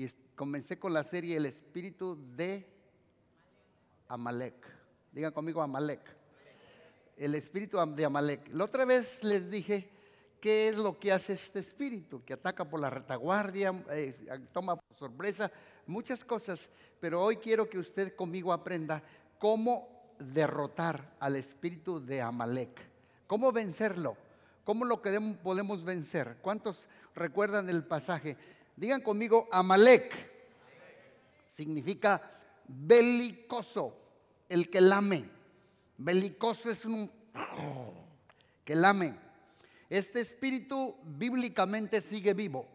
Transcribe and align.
y 0.00 0.10
comencé 0.34 0.78
con 0.78 0.94
la 0.94 1.04
serie 1.04 1.36
El 1.36 1.44
espíritu 1.44 2.18
de 2.34 2.66
Amalek. 4.08 4.54
Digan 5.12 5.30
conmigo 5.30 5.60
Amalek. 5.60 6.00
El 7.18 7.34
espíritu 7.34 7.76
de 7.94 8.04
Amalek. 8.06 8.48
La 8.54 8.64
otra 8.64 8.86
vez 8.86 9.22
les 9.22 9.50
dije 9.50 9.90
qué 10.40 10.68
es 10.68 10.76
lo 10.76 10.98
que 10.98 11.12
hace 11.12 11.34
este 11.34 11.58
espíritu, 11.58 12.24
que 12.24 12.32
ataca 12.32 12.64
por 12.64 12.80
la 12.80 12.88
retaguardia, 12.88 13.84
eh, 13.90 14.14
toma 14.54 14.76
por 14.76 14.96
sorpresa, 14.96 15.52
muchas 15.86 16.24
cosas, 16.24 16.70
pero 16.98 17.22
hoy 17.22 17.36
quiero 17.36 17.68
que 17.68 17.78
usted 17.78 18.16
conmigo 18.16 18.54
aprenda 18.54 19.02
cómo 19.38 20.14
derrotar 20.18 21.14
al 21.20 21.36
espíritu 21.36 22.00
de 22.00 22.22
Amalek, 22.22 22.80
cómo 23.26 23.52
vencerlo, 23.52 24.16
cómo 24.64 24.86
lo 24.86 25.02
podemos 25.02 25.84
vencer. 25.84 26.38
¿Cuántos 26.40 26.88
recuerdan 27.14 27.68
el 27.68 27.84
pasaje? 27.84 28.38
Digan 28.80 29.02
conmigo, 29.02 29.46
Amalek 29.52 30.10
significa 31.46 32.18
belicoso, 32.66 33.94
el 34.48 34.70
que 34.70 34.80
lame. 34.80 35.28
Belicoso 35.98 36.70
es 36.70 36.86
un 36.86 37.10
que 38.64 38.74
lame. 38.74 39.14
Este 39.90 40.22
espíritu 40.22 40.96
bíblicamente 41.04 42.00
sigue 42.00 42.32
vivo. 42.32 42.66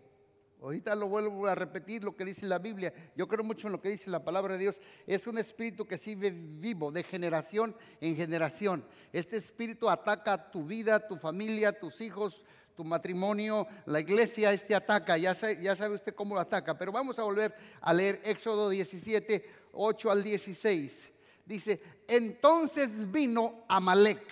Ahorita 0.62 0.94
lo 0.94 1.08
vuelvo 1.08 1.48
a 1.48 1.55
repetir 1.55 2.04
lo 2.04 2.16
que 2.16 2.24
dice 2.24 2.46
la 2.46 2.60
Biblia. 2.60 2.94
Yo 3.16 3.27
creo 3.27 3.44
mucho 3.44 3.68
en 3.68 3.74
lo 3.74 3.82
que 3.82 3.90
dice 3.90 4.12
la 4.12 4.24
palabra 4.24 4.54
de 4.54 4.60
Dios. 4.60 4.82
Es 5.08 5.26
un 5.26 5.40
espíritu 5.40 5.88
que 5.88 5.98
sigue 5.98 6.30
vivo 6.30 6.91
de 6.91 7.02
generación 7.02 7.76
en 7.99 8.16
generación. 8.16 8.85
Este 9.12 9.38
espíritu 9.38 9.90
ataca 9.90 10.52
tu 10.52 10.66
vida, 10.66 11.08
tu 11.08 11.18
familia, 11.18 11.80
tus 11.80 11.99
hijos, 11.99 12.44
tu 12.75 12.84
matrimonio, 12.84 13.67
la 13.85 14.02
iglesia, 14.02 14.52
este 14.52 14.75
ataca, 14.75 15.17
ya 15.17 15.34
sabe, 15.34 15.95
usted 15.95 16.13
cómo 16.13 16.35
lo 16.35 16.41
ataca, 16.41 16.77
pero 16.77 16.91
vamos 16.91 17.17
a 17.17 17.23
volver 17.23 17.55
a 17.81 17.93
leer 17.93 18.21
Éxodo 18.25 18.70
17, 18.70 19.49
8 19.71 20.11
al 20.11 20.23
16. 20.23 21.09
Dice, 21.45 21.82
entonces 22.07 23.09
vino 23.09 23.63
Amalek. 23.67 24.27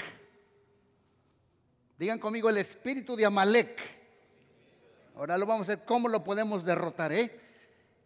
Digan 1.98 2.20
conmigo 2.20 2.50
el 2.50 2.58
espíritu 2.58 3.16
de 3.16 3.26
Amalek. 3.26 3.80
Ahora 5.16 5.38
lo 5.38 5.46
vamos 5.46 5.70
a 5.70 5.76
ver 5.76 5.86
cómo 5.86 6.10
lo 6.10 6.24
podemos 6.24 6.66
derrotar, 6.66 7.14
¿eh? 7.14 7.40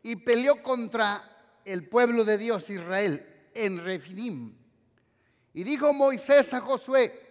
Y 0.04 0.18
peleó 0.18 0.62
contra 0.62 1.24
el 1.66 1.88
pueblo 1.88 2.26
de 2.26 2.38
Dios, 2.38 2.70
Israel, 2.70 3.26
en 3.56 3.84
Refidim. 3.84 4.56
Y 5.54 5.64
dijo 5.64 5.92
Moisés 5.94 6.54
a 6.54 6.62
Josué, 6.62 7.28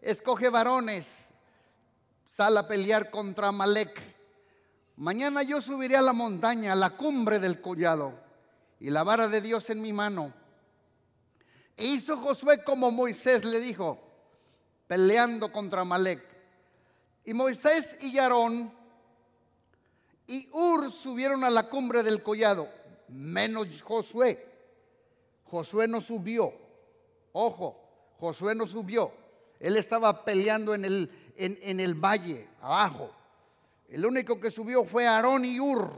escoge 0.00 0.48
varones 0.48 1.27
sal 2.38 2.56
a 2.56 2.68
pelear 2.68 3.10
contra 3.10 3.50
Malek. 3.50 4.00
Mañana 4.98 5.42
yo 5.42 5.60
subiré 5.60 5.96
a 5.96 6.00
la 6.00 6.12
montaña, 6.12 6.70
a 6.70 6.76
la 6.76 6.90
cumbre 6.90 7.40
del 7.40 7.60
collado, 7.60 8.14
y 8.78 8.90
la 8.90 9.02
vara 9.02 9.26
de 9.26 9.40
Dios 9.40 9.68
en 9.70 9.82
mi 9.82 9.92
mano. 9.92 10.32
E 11.76 11.86
hizo 11.86 12.16
Josué 12.16 12.62
como 12.62 12.92
Moisés 12.92 13.44
le 13.44 13.58
dijo, 13.58 13.98
peleando 14.86 15.50
contra 15.50 15.82
Malek. 15.82 16.22
Y 17.24 17.34
Moisés 17.34 17.98
y 18.02 18.16
Aarón 18.18 18.72
y 20.28 20.48
Ur 20.52 20.92
subieron 20.92 21.42
a 21.42 21.50
la 21.50 21.68
cumbre 21.68 22.04
del 22.04 22.22
collado, 22.22 22.68
menos 23.08 23.82
Josué. 23.82 24.46
Josué 25.42 25.88
no 25.88 26.00
subió. 26.00 26.52
Ojo, 27.32 28.14
Josué 28.20 28.54
no 28.54 28.64
subió. 28.64 29.10
Él 29.58 29.76
estaba 29.76 30.24
peleando 30.24 30.72
en 30.72 30.84
el, 30.84 31.10
en, 31.38 31.80
el 31.80 31.94
valle, 31.94 32.48
abajo. 32.60 33.10
El 33.88 34.04
único 34.04 34.40
que 34.40 34.50
subió 34.50 34.84
fue 34.84 35.06
Aarón 35.06 35.44
y 35.44 35.60
Ur. 35.60 35.92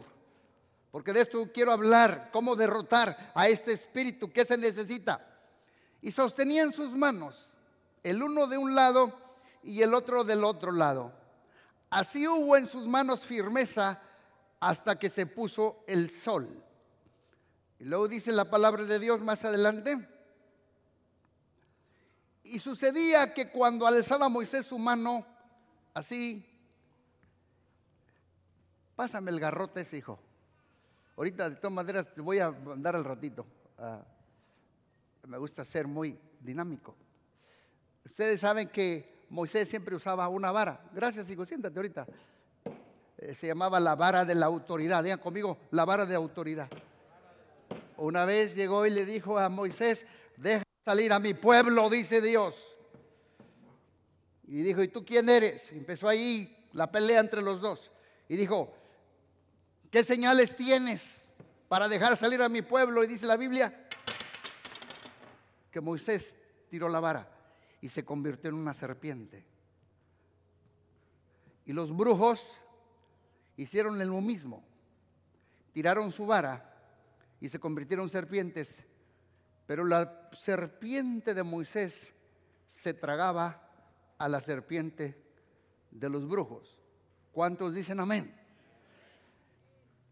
Porque 0.90 1.12
de 1.12 1.22
esto 1.22 1.48
quiero 1.52 1.72
hablar, 1.72 2.30
cómo 2.32 2.56
derrotar 2.56 3.32
a 3.34 3.48
este 3.48 3.72
espíritu, 3.72 4.30
que 4.30 4.44
se 4.44 4.56
necesita. 4.56 5.26
Y 6.02 6.10
sostenía 6.10 6.62
en 6.62 6.72
sus 6.72 6.90
manos, 6.90 7.52
el 8.02 8.22
uno 8.22 8.46
de 8.46 8.58
un 8.58 8.74
lado 8.74 9.12
y 9.62 9.82
el 9.82 9.94
otro 9.94 10.24
del 10.24 10.44
otro 10.44 10.72
lado. 10.72 11.12
Así 11.90 12.26
hubo 12.26 12.56
en 12.56 12.66
sus 12.66 12.86
manos 12.86 13.24
firmeza 13.24 14.00
hasta 14.60 14.98
que 14.98 15.08
se 15.08 15.26
puso 15.26 15.84
el 15.86 16.10
sol. 16.10 16.62
Y 17.78 17.84
luego 17.84 18.08
dice 18.08 18.30
la 18.30 18.50
palabra 18.50 18.84
de 18.84 18.98
Dios 18.98 19.20
más 19.20 19.44
adelante. 19.44 20.06
Y 22.44 22.58
sucedía 22.58 23.32
que 23.32 23.50
cuando 23.50 23.86
alzaba 23.86 24.28
Moisés 24.28 24.66
su 24.66 24.78
mano, 24.78 25.26
así, 25.94 26.44
pásame 28.96 29.30
el 29.30 29.40
garrote 29.40 29.82
ese 29.82 29.98
hijo. 29.98 30.18
Ahorita 31.16 31.50
de 31.50 31.56
todas 31.56 31.72
maneras 31.72 32.14
te 32.14 32.20
voy 32.20 32.38
a 32.38 32.50
mandar 32.50 32.96
al 32.96 33.04
ratito. 33.04 33.46
Ah, 33.78 34.02
me 35.26 35.38
gusta 35.38 35.64
ser 35.64 35.86
muy 35.86 36.18
dinámico. 36.40 36.96
Ustedes 38.04 38.40
saben 38.40 38.68
que 38.68 39.26
Moisés 39.28 39.68
siempre 39.68 39.94
usaba 39.94 40.28
una 40.28 40.50
vara. 40.50 40.80
Gracias, 40.92 41.28
hijo, 41.30 41.44
siéntate 41.46 41.78
ahorita. 41.78 42.06
Eh, 43.18 43.34
se 43.34 43.46
llamaba 43.46 43.78
la 43.78 43.94
vara 43.94 44.24
de 44.24 44.34
la 44.34 44.46
autoridad. 44.46 45.04
Digan 45.04 45.20
conmigo, 45.20 45.58
la 45.70 45.84
vara 45.84 46.06
de 46.06 46.14
autoridad. 46.14 46.68
Una 47.98 48.24
vez 48.24 48.56
llegó 48.56 48.86
y 48.86 48.90
le 48.90 49.04
dijo 49.04 49.38
a 49.38 49.48
Moisés, 49.50 50.06
deja 50.36 50.64
salir 50.84 51.12
a 51.12 51.18
mi 51.18 51.34
pueblo, 51.34 51.90
dice 51.90 52.22
Dios. 52.22 52.69
Y 54.50 54.62
dijo, 54.62 54.82
¿y 54.82 54.88
tú 54.88 55.04
quién 55.04 55.28
eres? 55.28 55.72
empezó 55.72 56.08
ahí 56.08 56.68
la 56.72 56.90
pelea 56.90 57.20
entre 57.20 57.40
los 57.40 57.60
dos. 57.60 57.90
Y 58.28 58.36
dijo, 58.36 58.74
¿qué 59.90 60.04
señales 60.04 60.56
tienes 60.56 61.26
para 61.68 61.88
dejar 61.88 62.16
salir 62.16 62.42
a 62.42 62.48
mi 62.48 62.60
pueblo? 62.60 63.02
Y 63.02 63.06
dice 63.06 63.26
la 63.26 63.36
Biblia 63.36 63.88
que 65.70 65.80
Moisés 65.80 66.34
tiró 66.68 66.88
la 66.88 67.00
vara 67.00 67.30
y 67.80 67.88
se 67.88 68.04
convirtió 68.04 68.50
en 68.50 68.56
una 68.56 68.74
serpiente. 68.74 69.46
Y 71.64 71.72
los 71.72 71.96
brujos 71.96 72.58
hicieron 73.56 73.98
lo 73.98 74.20
mismo. 74.20 74.64
Tiraron 75.72 76.10
su 76.10 76.26
vara 76.26 76.74
y 77.40 77.48
se 77.48 77.60
convirtieron 77.60 78.06
en 78.06 78.10
serpientes 78.10 78.82
pero 79.70 79.84
la 79.84 80.28
serpiente 80.32 81.32
de 81.32 81.44
Moisés 81.44 82.12
se 82.66 82.92
tragaba 82.92 83.69
a 84.20 84.28
la 84.28 84.40
serpiente 84.40 85.16
de 85.90 86.10
los 86.10 86.28
brujos. 86.28 86.78
¿Cuántos 87.32 87.74
dicen 87.74 88.00
amén? 88.00 88.38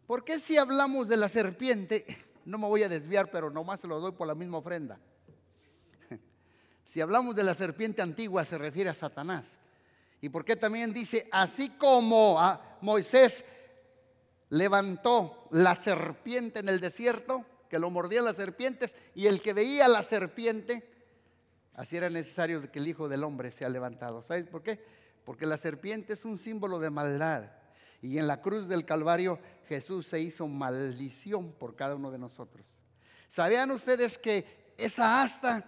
¿Por 0.06 0.24
qué 0.24 0.40
si 0.40 0.56
hablamos 0.56 1.08
de 1.08 1.18
la 1.18 1.28
serpiente, 1.28 2.06
no 2.46 2.56
me 2.56 2.66
voy 2.66 2.82
a 2.82 2.88
desviar, 2.88 3.30
pero 3.30 3.50
nomás 3.50 3.80
se 3.80 3.86
lo 3.86 4.00
doy 4.00 4.12
por 4.12 4.26
la 4.26 4.34
misma 4.34 4.58
ofrenda? 4.58 4.98
Si 6.86 7.02
hablamos 7.02 7.36
de 7.36 7.44
la 7.44 7.54
serpiente 7.54 8.00
antigua 8.00 8.46
se 8.46 8.56
refiere 8.56 8.88
a 8.88 8.94
Satanás. 8.94 9.46
¿Y 10.22 10.30
por 10.30 10.42
qué 10.42 10.56
también 10.56 10.94
dice, 10.94 11.28
así 11.30 11.68
como 11.68 12.40
a 12.40 12.78
Moisés 12.80 13.44
levantó 14.48 15.48
la 15.50 15.74
serpiente 15.74 16.60
en 16.60 16.70
el 16.70 16.80
desierto, 16.80 17.44
que 17.68 17.78
lo 17.78 17.90
mordían 17.90 18.24
las 18.24 18.36
serpientes 18.36 18.96
y 19.14 19.26
el 19.26 19.42
que 19.42 19.52
veía 19.52 19.86
la 19.86 20.02
serpiente, 20.02 20.97
así 21.78 21.96
era 21.96 22.10
necesario 22.10 22.70
que 22.72 22.80
el 22.80 22.88
Hijo 22.88 23.08
del 23.08 23.22
Hombre 23.22 23.52
sea 23.52 23.68
levantado. 23.68 24.20
¿Sabes 24.22 24.48
por 24.48 24.64
qué? 24.64 24.84
Porque 25.24 25.46
la 25.46 25.56
serpiente 25.56 26.14
es 26.14 26.24
un 26.24 26.36
símbolo 26.36 26.80
de 26.80 26.90
maldad. 26.90 27.52
Y 28.02 28.18
en 28.18 28.26
la 28.26 28.42
cruz 28.42 28.66
del 28.66 28.84
Calvario 28.84 29.38
Jesús 29.68 30.08
se 30.08 30.20
hizo 30.20 30.48
maldición 30.48 31.52
por 31.52 31.76
cada 31.76 31.94
uno 31.94 32.10
de 32.10 32.18
nosotros. 32.18 32.66
¿Sabían 33.28 33.70
ustedes 33.70 34.18
que 34.18 34.74
esa 34.76 35.22
asta 35.22 35.64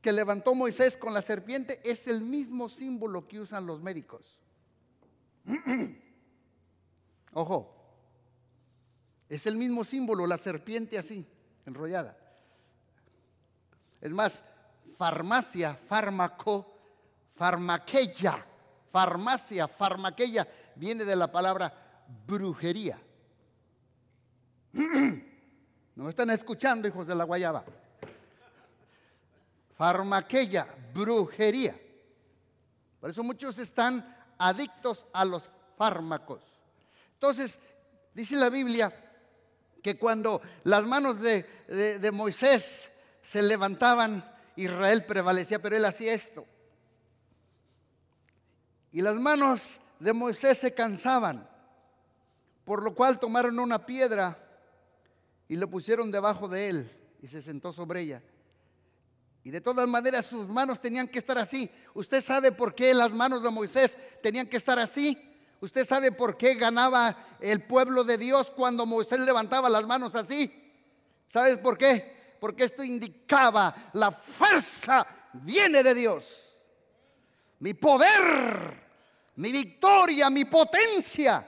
que 0.00 0.12
levantó 0.12 0.54
Moisés 0.54 0.96
con 0.96 1.12
la 1.12 1.20
serpiente 1.20 1.78
es 1.84 2.06
el 2.06 2.22
mismo 2.22 2.70
símbolo 2.70 3.28
que 3.28 3.38
usan 3.38 3.66
los 3.66 3.82
médicos? 3.82 4.40
Ojo, 7.34 7.76
es 9.28 9.46
el 9.46 9.56
mismo 9.56 9.84
símbolo, 9.84 10.26
la 10.26 10.38
serpiente 10.38 10.96
así, 10.96 11.26
enrollada. 11.66 12.16
Es 14.00 14.14
más, 14.14 14.42
farmacia, 14.96 15.78
fármaco, 15.88 16.74
farmaquella, 17.34 18.44
farmacia, 18.90 19.68
farmaquella, 19.68 20.46
viene 20.74 21.04
de 21.04 21.16
la 21.16 21.30
palabra 21.30 21.72
brujería. 22.26 22.98
¿No 25.96 26.08
están 26.08 26.30
escuchando, 26.30 26.86
hijos 26.88 27.06
de 27.06 27.14
la 27.14 27.24
guayaba? 27.24 27.64
Farmaquella, 29.76 30.66
brujería. 30.92 31.78
Por 33.00 33.10
eso 33.10 33.22
muchos 33.22 33.58
están 33.58 34.16
adictos 34.38 35.06
a 35.12 35.24
los 35.24 35.50
fármacos. 35.76 36.42
Entonces, 37.14 37.58
dice 38.14 38.36
la 38.36 38.50
Biblia 38.50 38.92
que 39.82 39.98
cuando 39.98 40.42
las 40.64 40.84
manos 40.84 41.20
de, 41.20 42.10
Moisés 42.12 42.90
se 43.22 43.42
levantaban, 43.42 44.24
Israel 44.56 45.04
prevalecía, 45.04 45.60
pero 45.60 45.76
él 45.76 45.84
hacía 45.84 46.14
esto. 46.14 46.46
Y 48.92 49.02
las 49.02 49.14
manos 49.14 49.78
de 50.00 50.12
Moisés 50.12 50.58
se 50.58 50.74
cansaban, 50.74 51.48
Por 52.64 52.82
lo 52.82 52.94
cual 52.94 53.20
tomaron 53.20 53.60
una 53.60 53.86
piedra 53.86 54.36
y 55.46 55.54
lo 55.54 55.70
pusieron 55.70 56.10
debajo 56.10 56.48
de 56.48 56.68
él 56.68 56.90
y 57.22 57.28
se 57.28 57.40
sentó 57.40 57.72
sobre 57.72 58.00
ella. 58.00 58.22
Y 59.44 59.52
de 59.52 59.60
todas 59.60 59.86
maneras 59.86 60.26
sus 60.26 60.48
manos 60.48 60.80
tenían 60.80 61.06
que 61.06 61.20
estar 61.20 61.38
así. 61.38 61.70
¿Usted 61.94 62.24
sabe 62.24 62.50
por 62.50 62.74
qué 62.74 62.92
las 62.92 63.12
manos 63.12 63.44
de 63.44 63.50
Moisés 63.50 63.96
tenían 64.20 64.48
que 64.48 64.56
estar 64.56 64.80
así? 64.80 65.16
¿Usted 65.60 65.86
sabe 65.86 66.10
por 66.10 66.36
qué 66.36 66.54
ganaba 66.54 67.36
el 67.40 67.62
pueblo 67.62 68.02
de 68.02 68.18
Dios 68.18 68.50
cuando 68.50 68.84
Moisés 68.86 69.20
levantaba 69.20 69.70
las 69.70 69.86
manos 69.86 70.16
así? 70.16 70.52
¿Sabes 71.28 71.58
por 71.58 71.78
qué? 71.78 72.15
Porque 72.40 72.64
esto 72.64 72.84
indicaba 72.84 73.90
la 73.94 74.10
fuerza 74.10 75.06
viene 75.32 75.82
de 75.82 75.94
Dios. 75.94 76.52
Mi 77.58 77.74
poder, 77.74 78.82
mi 79.36 79.52
victoria, 79.52 80.28
mi 80.30 80.44
potencia, 80.44 81.46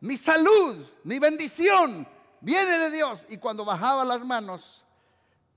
mi 0.00 0.16
salud, 0.16 0.86
mi 1.04 1.18
bendición 1.18 2.06
viene 2.40 2.78
de 2.78 2.90
Dios. 2.90 3.26
Y 3.28 3.38
cuando 3.38 3.64
bajaba 3.64 4.04
las 4.04 4.24
manos, 4.24 4.84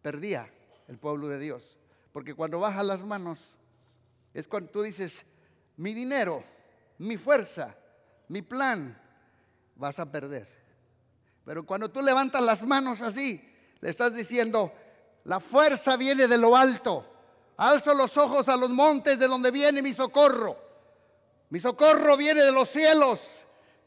perdía 0.01 0.51
el 0.87 0.97
pueblo 0.97 1.27
de 1.27 1.39
Dios. 1.39 1.77
Porque 2.11 2.33
cuando 2.33 2.59
baja 2.59 2.83
las 2.83 3.01
manos, 3.01 3.39
es 4.33 4.47
cuando 4.47 4.71
tú 4.71 4.81
dices, 4.81 5.23
mi 5.77 5.93
dinero, 5.93 6.43
mi 6.97 7.17
fuerza, 7.17 7.75
mi 8.27 8.41
plan, 8.41 8.99
vas 9.75 9.99
a 9.99 10.11
perder. 10.11 10.47
Pero 11.45 11.65
cuando 11.65 11.89
tú 11.89 12.01
levantas 12.01 12.43
las 12.43 12.61
manos 12.61 13.01
así, 13.01 13.50
le 13.81 13.89
estás 13.89 14.15
diciendo, 14.15 14.71
la 15.25 15.39
fuerza 15.39 15.97
viene 15.97 16.27
de 16.27 16.37
lo 16.37 16.55
alto. 16.55 17.05
Alzo 17.57 17.93
los 17.93 18.15
ojos 18.17 18.47
a 18.47 18.55
los 18.55 18.69
montes 18.69 19.19
de 19.19 19.27
donde 19.27 19.51
viene 19.51 19.81
mi 19.81 19.93
socorro. 19.93 20.57
Mi 21.49 21.59
socorro 21.59 22.15
viene 22.15 22.41
de 22.41 22.51
los 22.51 22.69
cielos. 22.69 23.27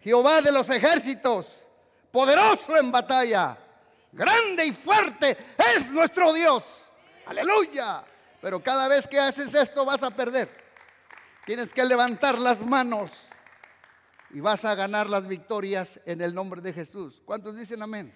Jehová 0.00 0.43
de 0.43 0.52
los 0.52 0.69
ejércitos, 0.69 1.64
poderoso 2.12 2.76
en 2.76 2.93
batalla, 2.93 3.56
grande 4.12 4.67
y 4.67 4.73
fuerte 4.75 5.35
es 5.56 5.91
nuestro 5.91 6.35
Dios. 6.35 6.93
Aleluya. 7.25 8.05
Pero 8.43 8.62
cada 8.62 8.87
vez 8.87 9.08
que 9.08 9.19
haces 9.19 9.55
esto 9.55 9.87
vas 9.87 10.02
a 10.02 10.11
perder. 10.11 10.50
Tienes 11.46 11.73
que 11.73 11.82
levantar 11.85 12.38
las 12.38 12.61
manos 12.61 13.29
y 14.29 14.41
vas 14.41 14.67
a 14.67 14.75
ganar 14.75 15.08
las 15.08 15.26
victorias 15.26 15.99
en 16.05 16.20
el 16.20 16.35
nombre 16.35 16.61
de 16.61 16.75
Jesús. 16.75 17.23
¿Cuántos 17.25 17.56
dicen 17.56 17.81
amén? 17.81 18.14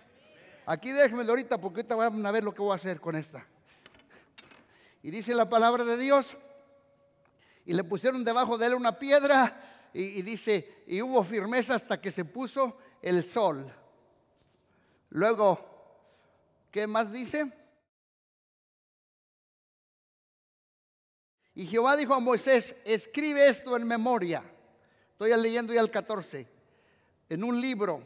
Aquí 0.70 0.92
déjenmelo 0.92 1.30
ahorita 1.30 1.58
porque 1.58 1.80
ahorita 1.80 1.94
van 1.94 2.26
a 2.26 2.30
ver 2.30 2.44
lo 2.44 2.52
que 2.52 2.60
voy 2.60 2.72
a 2.72 2.74
hacer 2.74 3.00
con 3.00 3.16
esta. 3.16 3.46
Y 5.02 5.10
dice 5.10 5.34
la 5.34 5.48
palabra 5.48 5.82
de 5.82 5.96
Dios. 5.96 6.36
Y 7.64 7.72
le 7.72 7.84
pusieron 7.84 8.22
debajo 8.22 8.58
de 8.58 8.66
él 8.66 8.74
una 8.74 8.98
piedra. 8.98 9.88
Y, 9.94 10.18
y 10.18 10.22
dice, 10.22 10.84
y 10.86 11.00
hubo 11.00 11.24
firmeza 11.24 11.74
hasta 11.74 11.98
que 11.98 12.10
se 12.10 12.26
puso 12.26 12.76
el 13.00 13.24
sol. 13.24 13.72
Luego, 15.08 15.58
¿qué 16.70 16.86
más 16.86 17.10
dice? 17.10 17.50
Y 21.54 21.66
Jehová 21.66 21.96
dijo 21.96 22.12
a 22.12 22.20
Moisés, 22.20 22.76
escribe 22.84 23.48
esto 23.48 23.74
en 23.74 23.86
memoria. 23.86 24.44
Estoy 25.12 25.34
leyendo 25.40 25.72
ya 25.72 25.80
el 25.80 25.90
14. 25.90 26.46
En 27.30 27.42
un 27.42 27.58
libro. 27.58 28.02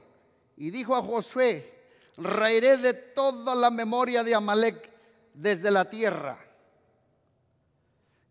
Y 0.56 0.70
dijo 0.70 0.94
a 0.94 1.02
Josué, 1.02 1.71
raeré 2.16 2.76
de 2.76 2.94
toda 2.94 3.54
la 3.54 3.70
memoria 3.70 4.22
de 4.22 4.34
Amalek 4.34 4.90
desde 5.34 5.70
la 5.70 5.88
tierra. 5.88 6.38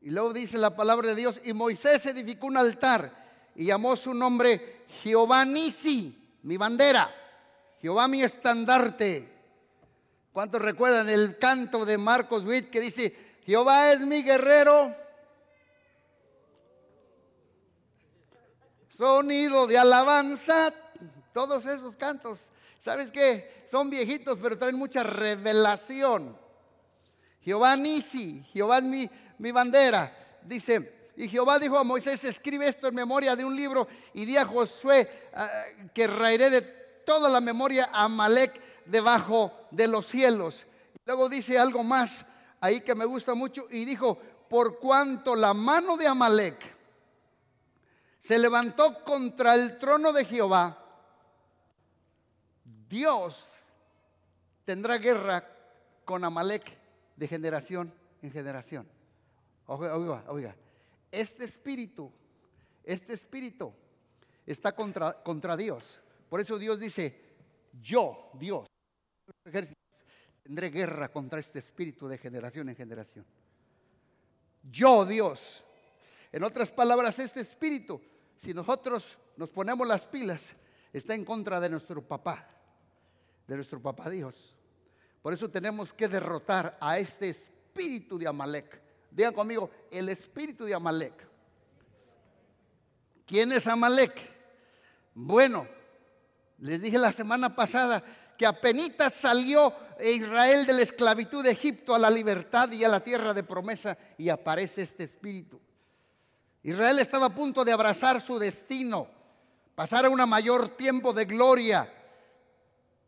Y 0.01 0.10
luego 0.10 0.33
dice 0.33 0.57
la 0.57 0.75
palabra 0.75 1.10
de 1.10 1.16
Dios, 1.16 1.42
y 1.44 1.54
Moisés 1.54 2.06
edificó 2.06 2.48
un 2.48 2.57
altar 2.57 3.51
y 3.56 3.66
llamó 3.66 3.95
su 3.95 4.13
nombre 4.13 4.86
Jehová 5.04 5.45
Nisi, 5.45 6.38
mi 6.44 6.57
bandera, 6.57 7.13
Jehová 7.80 8.07
mi 8.07 8.24
estandarte. 8.24 9.30
¿Cuántos 10.34 10.62
recuerdan 10.62 11.10
el 11.10 11.38
canto 11.38 11.86
de 11.86 11.98
Marcos 11.98 12.44
Witt 12.45 12.69
que 12.69 12.80
dice, 12.80 13.16
Jehová 13.45 13.92
es 13.92 14.01
mi 14.01 14.24
guerrero, 14.24 14.95
sonido 18.89 19.68
de 19.68 19.77
alabanza, 19.77 20.72
todos 21.34 21.66
esos 21.66 21.95
cantos. 21.95 22.50
¿Sabes 22.81 23.12
qué? 23.12 23.63
Son 23.68 23.92
viejitos, 23.92 24.39
pero 24.42 24.57
traen 24.57 24.75
mucha 24.75 25.04
revelación. 25.04 26.36
Jehová 27.42 27.75
Nisi, 27.75 28.44
Jehová 28.51 28.80
es 28.80 28.83
mi, 28.83 29.51
bandera. 29.51 30.39
Dice, 30.42 31.12
y 31.16 31.28
Jehová 31.28 31.60
dijo 31.60 31.78
a 31.78 31.83
Moisés, 31.83 32.24
escribe 32.24 32.68
esto 32.68 32.88
en 32.88 32.95
memoria 32.95 33.36
de 33.36 33.45
un 33.45 33.56
libro 33.56 33.88
y 34.16 34.25
di 34.25 34.36
a 34.36 34.48
Josué 34.48 35.30
ah, 35.36 35.48
que 35.94 36.07
raeré 36.07 36.50
de 36.50 36.62
toda 37.06 37.30
la 37.30 37.39
memoria 37.39 37.88
a 37.94 38.06
Amalek 38.06 38.60
debajo 38.88 39.68
de 39.69 39.88
los 39.88 40.07
cielos. 40.07 40.66
Luego 41.06 41.30
dice 41.30 41.60
algo 41.60 41.84
más 41.84 42.25
ahí 42.60 42.81
que 42.81 42.95
me 42.95 43.06
gusta 43.06 43.36
mucho 43.36 43.68
y 43.69 43.86
dijo, 43.86 44.19
por 44.50 44.80
cuanto 44.80 45.36
la 45.36 45.54
mano 45.54 45.98
de 45.98 46.07
Amalek 46.07 46.75
se 48.18 48.39
levantó 48.39 49.04
contra 49.04 49.54
el 49.54 49.77
trono 49.77 50.12
de 50.13 50.25
Jehová, 50.25 50.81
Dios 52.91 53.43
tendrá 54.65 54.99
guerra 54.99 55.43
con 56.05 56.23
Amalek 56.23 56.77
de 57.15 57.27
generación 57.27 57.91
en 58.21 58.31
generación. 58.31 58.88
Oiga, 59.65 60.25
oiga, 60.27 60.55
este 61.11 61.45
espíritu, 61.45 62.11
este 62.83 63.13
espíritu 63.13 63.73
está 64.45 64.73
contra, 64.73 65.23
contra 65.23 65.57
Dios. 65.57 65.99
Por 66.29 66.39
eso 66.39 66.59
Dios 66.59 66.79
dice, 66.79 67.19
yo, 67.81 68.29
Dios, 68.35 68.67
tendré 70.43 70.69
guerra 70.69 71.11
contra 71.11 71.39
este 71.39 71.57
espíritu 71.57 72.07
de 72.07 72.19
generación 72.19 72.69
en 72.69 72.75
generación. 72.75 73.25
Yo, 74.69 75.05
Dios. 75.05 75.63
En 76.31 76.43
otras 76.43 76.71
palabras, 76.71 77.17
este 77.17 77.39
espíritu 77.39 77.99
si 78.41 78.55
nosotros 78.55 79.19
nos 79.38 79.51
ponemos 79.51 79.88
las 79.88 80.05
pilas, 80.07 80.53
está 80.91 81.13
en 81.13 81.23
contra 81.23 81.59
de 81.59 81.69
nuestro 81.69 82.01
papá, 82.01 82.47
de 83.51 83.57
nuestro 83.57 83.81
papá 83.81 84.09
Dios. 84.09 84.56
Por 85.21 85.33
eso 85.33 85.50
tenemos 85.50 85.92
que 85.92 86.07
derrotar 86.07 86.77
a 86.80 86.98
este 87.00 87.31
espíritu 87.31 88.18
de 88.18 88.25
Amalek. 88.25 88.81
Digan 89.12 89.33
conmigo, 89.33 89.69
el 89.92 90.07
espíritu 90.07 90.63
de 90.63 90.74
Amalek. 90.74 91.13
¿Quién 93.25 93.51
es 93.51 93.68
Amalek? 93.68 94.13
Bueno, 95.13 95.68
les 96.59 96.81
dije 96.81 96.98
la 96.98 97.12
semana 97.12 97.53
pasada 97.53 98.01
que 98.38 98.45
apenas 98.45 99.13
salió 99.13 99.74
Israel 100.01 100.65
de 100.65 100.72
la 100.72 100.84
esclavitud 100.84 101.43
de 101.43 101.51
Egipto 101.51 101.93
a 101.93 102.00
la 102.00 102.10
libertad 102.10 102.72
y 102.72 102.86
a 102.86 102.89
la 102.89 103.01
tierra 103.01 103.34
de 103.34 103.43
promesa 103.43 103.98
y 104.17 104.29
aparece 104.29 104.84
este 104.84 105.03
espíritu. 105.03 105.60
Israel 106.63 107.00
estaba 107.00 107.25
a 107.25 107.36
punto 107.36 107.65
de 107.65 107.74
abrazar 107.74 108.22
su 108.22 108.39
destino, 108.39 109.10
pasar 109.75 110.05
a 110.05 110.10
un 110.10 110.29
mayor 110.29 110.70
tiempo 110.70 111.12
de 111.12 111.25
gloria 111.25 111.98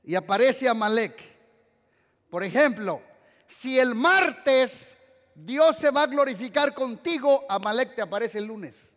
y 0.03 0.15
aparece 0.15 0.67
Amalek. 0.67 1.21
Por 2.29 2.43
ejemplo, 2.43 3.01
si 3.47 3.79
el 3.79 3.95
martes 3.95 4.97
Dios 5.35 5.77
se 5.77 5.91
va 5.91 6.03
a 6.03 6.07
glorificar 6.07 6.73
contigo, 6.73 7.43
Amalek 7.49 7.95
te 7.95 8.01
aparece 8.01 8.39
el 8.39 8.45
lunes. 8.45 8.91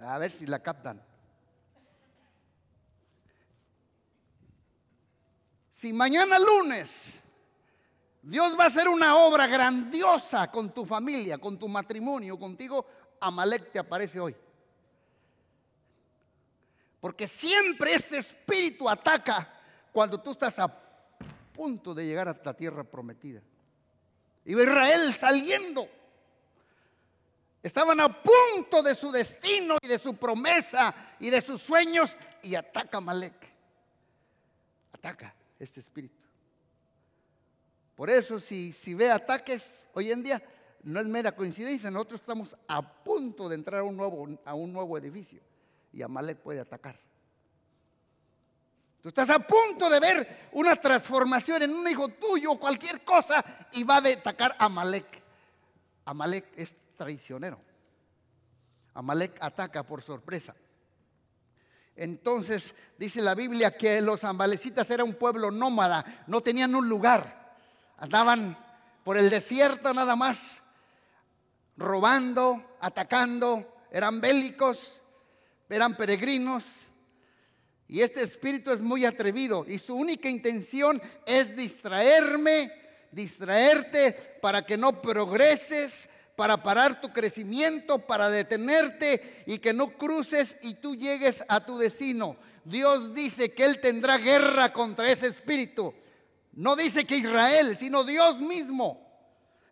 A 0.00 0.18
ver 0.18 0.32
si 0.32 0.46
la 0.46 0.58
captan. 0.58 1.02
Si 5.70 5.92
mañana 5.92 6.38
lunes 6.38 7.12
Dios 8.22 8.58
va 8.58 8.64
a 8.64 8.66
hacer 8.68 8.88
una 8.88 9.16
obra 9.16 9.46
grandiosa 9.46 10.50
con 10.50 10.72
tu 10.72 10.86
familia, 10.86 11.36
con 11.36 11.58
tu 11.58 11.68
matrimonio, 11.68 12.38
contigo. 12.38 12.86
Amalek 13.20 13.70
te 13.70 13.78
aparece 13.78 14.18
hoy. 14.18 14.34
Porque 17.04 17.28
siempre 17.28 17.92
este 17.92 18.16
espíritu 18.16 18.88
ataca 18.88 19.46
cuando 19.92 20.18
tú 20.22 20.30
estás 20.30 20.58
a 20.58 20.74
punto 21.52 21.92
de 21.92 22.06
llegar 22.06 22.30
a 22.30 22.40
la 22.42 22.54
tierra 22.54 22.82
prometida. 22.82 23.42
Y 24.42 24.58
Israel 24.58 25.12
saliendo. 25.12 25.86
Estaban 27.62 28.00
a 28.00 28.22
punto 28.22 28.82
de 28.82 28.94
su 28.94 29.12
destino 29.12 29.76
y 29.82 29.86
de 29.86 29.98
su 29.98 30.16
promesa 30.16 30.94
y 31.20 31.28
de 31.28 31.42
sus 31.42 31.60
sueños 31.60 32.16
y 32.42 32.54
ataca 32.54 32.96
Amalek. 32.96 33.52
Ataca 34.90 35.34
este 35.58 35.80
espíritu. 35.80 36.22
Por 37.96 38.08
eso 38.08 38.40
si, 38.40 38.72
si 38.72 38.94
ve 38.94 39.10
ataques 39.10 39.84
hoy 39.92 40.10
en 40.10 40.22
día, 40.22 40.42
no 40.82 41.00
es 41.00 41.06
mera 41.06 41.36
coincidencia, 41.36 41.90
nosotros 41.90 42.22
estamos 42.22 42.56
a 42.66 42.80
punto 42.80 43.50
de 43.50 43.56
entrar 43.56 43.80
a 43.80 43.84
un 43.84 43.94
nuevo, 43.94 44.26
a 44.46 44.54
un 44.54 44.72
nuevo 44.72 44.96
edificio 44.96 45.42
y 45.94 46.02
Amalek 46.02 46.38
puede 46.38 46.60
atacar. 46.60 46.98
Tú 49.00 49.08
estás 49.08 49.30
a 49.30 49.38
punto 49.38 49.88
de 49.88 50.00
ver 50.00 50.48
una 50.52 50.76
transformación 50.76 51.62
en 51.62 51.74
un 51.74 51.86
hijo 51.88 52.08
tuyo 52.08 52.52
o 52.52 52.58
cualquier 52.58 53.04
cosa 53.04 53.44
y 53.72 53.84
va 53.84 53.96
a 53.96 54.08
atacar 54.08 54.56
a 54.58 54.64
Amalek. 54.64 55.22
Amalek 56.06 56.46
es 56.56 56.74
traicionero. 56.96 57.60
Amalek 58.94 59.36
ataca 59.40 59.82
por 59.82 60.02
sorpresa. 60.02 60.54
Entonces 61.96 62.74
dice 62.98 63.22
la 63.22 63.34
Biblia 63.34 63.76
que 63.76 64.00
los 64.00 64.24
amalecitas 64.24 64.90
eran 64.90 65.06
un 65.06 65.14
pueblo 65.14 65.50
nómada, 65.52 66.24
no 66.26 66.40
tenían 66.40 66.74
un 66.74 66.88
lugar, 66.88 67.56
andaban 67.98 68.58
por 69.04 69.16
el 69.16 69.30
desierto 69.30 69.94
nada 69.94 70.16
más, 70.16 70.58
robando, 71.76 72.76
atacando, 72.80 73.76
eran 73.92 74.20
bélicos, 74.20 75.00
eran 75.68 75.96
peregrinos. 75.96 76.64
Y 77.86 78.00
este 78.00 78.22
espíritu 78.22 78.72
es 78.72 78.80
muy 78.80 79.04
atrevido 79.04 79.66
y 79.68 79.78
su 79.78 79.94
única 79.94 80.28
intención 80.28 81.00
es 81.26 81.54
distraerme, 81.54 82.72
distraerte 83.12 84.38
para 84.40 84.64
que 84.64 84.76
no 84.76 85.02
progreses, 85.02 86.08
para 86.34 86.62
parar 86.62 87.00
tu 87.00 87.12
crecimiento, 87.12 87.98
para 87.98 88.30
detenerte 88.30 89.44
y 89.46 89.58
que 89.58 89.72
no 89.72 89.96
cruces 89.96 90.56
y 90.62 90.74
tú 90.74 90.96
llegues 90.96 91.44
a 91.46 91.64
tu 91.64 91.78
destino. 91.78 92.36
Dios 92.64 93.14
dice 93.14 93.52
que 93.52 93.64
Él 93.64 93.80
tendrá 93.80 94.18
guerra 94.18 94.72
contra 94.72 95.10
ese 95.10 95.26
espíritu. 95.26 95.94
No 96.54 96.76
dice 96.76 97.04
que 97.04 97.18
Israel, 97.18 97.76
sino 97.76 98.04
Dios 98.04 98.40
mismo. 98.40 99.04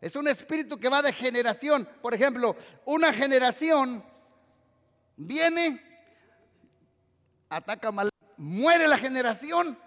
Es 0.01 0.17
un 0.17 0.29
espíritu 0.29 0.79
que 0.79 0.89
va 0.89 1.01
de 1.01 1.13
generación. 1.13 1.89
Por 2.03 2.13
ejemplo, 2.13 2.57
una 2.85 3.13
generación 3.13 4.05
viene, 5.27 5.81
ataca 7.49 7.89
a 7.89 7.93
Malek, 7.93 8.15
muere 8.37 8.89
la 8.89 8.99
generación, 8.99 9.79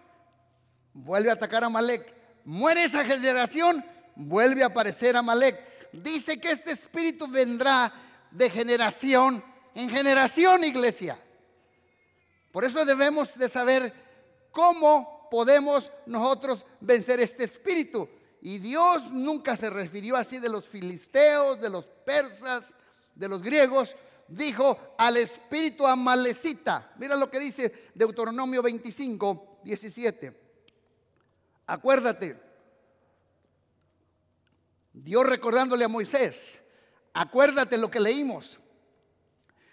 vuelve 0.94 1.30
a 1.30 1.34
atacar 1.34 1.63
a 1.63 1.70
Malek. 1.70 2.13
Muere 2.46 2.84
esa 2.84 3.04
generación, 3.04 3.84
vuelve 4.15 4.62
a 4.62 4.68
aparecer 4.68 5.18
a 5.18 5.24
Malek 5.24 5.75
dice 6.04 6.39
que 6.39 6.51
este 6.51 6.72
espíritu 6.72 7.27
vendrá 7.27 7.92
de 8.32 8.50
generación 8.50 9.44
en 9.74 9.89
generación, 9.89 10.63
iglesia. 10.63 11.20
Por 12.51 12.63
eso 12.63 12.86
debemos 12.86 13.36
de 13.38 13.50
saber 13.50 13.94
cómo 14.51 15.27
podemos 15.30 15.92
nosotros 16.06 16.65
vencer 16.80 17.20
este 17.20 17.44
espíritu. 17.44 18.10
Y 18.42 18.60
Dios 18.60 19.12
nunca 19.12 19.56
se 19.56 19.70
refirió 19.70 20.15
así 20.15 20.39
de 20.39 20.50
los 20.50 20.65
filisteos, 20.65 21.60
de 21.60 21.70
los 21.70 21.86
persas, 21.86 22.74
de 23.15 23.27
los 23.27 23.42
griegos. 23.42 23.96
Dijo 24.27 24.96
al 24.98 25.17
espíritu 25.17 25.86
amalecita. 25.86 26.94
Mira 26.98 27.15
lo 27.15 27.29
que 27.29 27.39
dice 27.39 27.89
Deuteronomio 27.94 28.62
25, 28.62 29.60
17. 29.63 30.41
Acuérdate, 31.67 32.39
Dios 34.94 35.25
recordándole 35.25 35.84
a 35.84 35.89
Moisés, 35.89 36.62
acuérdate 37.13 37.77
lo 37.77 37.91
que 37.91 38.00
leímos, 38.00 38.60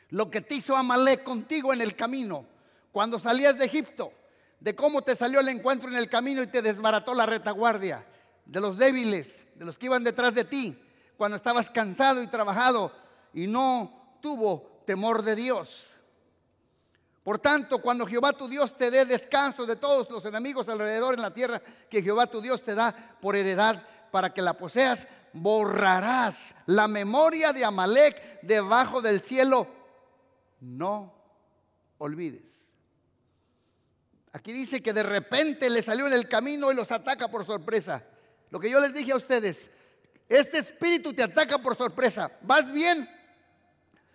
lo 0.09 0.31
que 0.31 0.41
te 0.41 0.57
hizo 0.57 0.77
Amalek 0.77 1.23
contigo 1.23 1.73
en 1.73 1.81
el 1.81 1.95
camino, 1.95 2.47
cuando 2.91 3.19
salías 3.19 3.57
de 3.57 3.67
Egipto, 3.67 4.13
de 4.59 4.75
cómo 4.75 5.03
te 5.03 5.15
salió 5.15 5.41
el 5.41 5.49
encuentro 5.49 5.89
en 5.89 5.97
el 5.97 6.09
camino 6.09 6.43
y 6.43 6.49
te 6.49 6.63
desbarató 6.63 7.15
la 7.15 7.27
retaguardia, 7.27 8.07
de 8.45 8.61
los 8.61 8.77
débiles, 8.79 9.45
de 9.55 9.65
los 9.65 9.79
que 9.79 9.87
iban 9.87 10.03
detrás 10.03 10.35
de 10.35 10.45
ti, 10.45 10.83
cuando 11.17 11.37
estabas 11.37 11.71
cansado 11.71 12.23
y 12.23 12.27
trabajado 12.27 12.93
y 13.33 13.47
no 13.47 14.02
tuvo 14.23 14.83
temor 14.87 15.23
de 15.23 15.37
Dios. 15.37 15.95
Por 17.23 17.39
tanto, 17.39 17.81
cuando 17.81 18.07
Jehová 18.07 18.33
tu 18.33 18.49
Dios 18.49 18.77
te 18.77 18.91
dé 18.91 19.05
descanso 19.05 19.67
de 19.67 19.77
todos 19.77 20.11
los 20.11 20.25
enemigos 20.25 20.69
alrededor 20.69 21.15
en 21.15 21.23
la 21.23 21.35
tierra 21.35 21.61
que 21.91 22.03
Jehová 22.03 22.27
tu 22.27 22.41
Dios 22.41 22.63
te 22.63 22.75
da 22.75 23.19
por 23.21 23.37
heredad, 23.37 23.87
para 24.11 24.33
que 24.35 24.43
la 24.43 24.55
poseas, 24.55 25.07
borrarás 25.33 26.55
la 26.67 26.89
memoria 26.89 27.53
de 27.53 27.65
Amalek 27.65 28.43
debajo 28.43 29.01
del 29.01 29.23
cielo. 29.23 29.67
No 30.61 31.15
olvides. 31.99 32.67
Aquí 34.33 34.53
dice 34.53 34.83
que 34.83 34.93
de 34.93 35.03
repente 35.03 35.71
le 35.71 35.83
salió 35.83 36.07
en 36.07 36.13
el 36.13 36.29
camino 36.29 36.73
y 36.73 36.75
los 36.75 36.91
ataca 36.91 37.29
por 37.29 37.45
sorpresa. 37.45 38.05
Lo 38.51 38.59
que 38.61 38.71
yo 38.71 38.79
les 38.81 38.93
dije 38.93 39.13
a 39.13 39.17
ustedes, 39.17 39.71
este 40.29 40.59
espíritu 40.59 41.13
te 41.13 41.23
ataca 41.23 41.59
por 41.59 41.77
sorpresa. 41.77 42.33
Vas 42.43 42.71
bien 42.73 43.09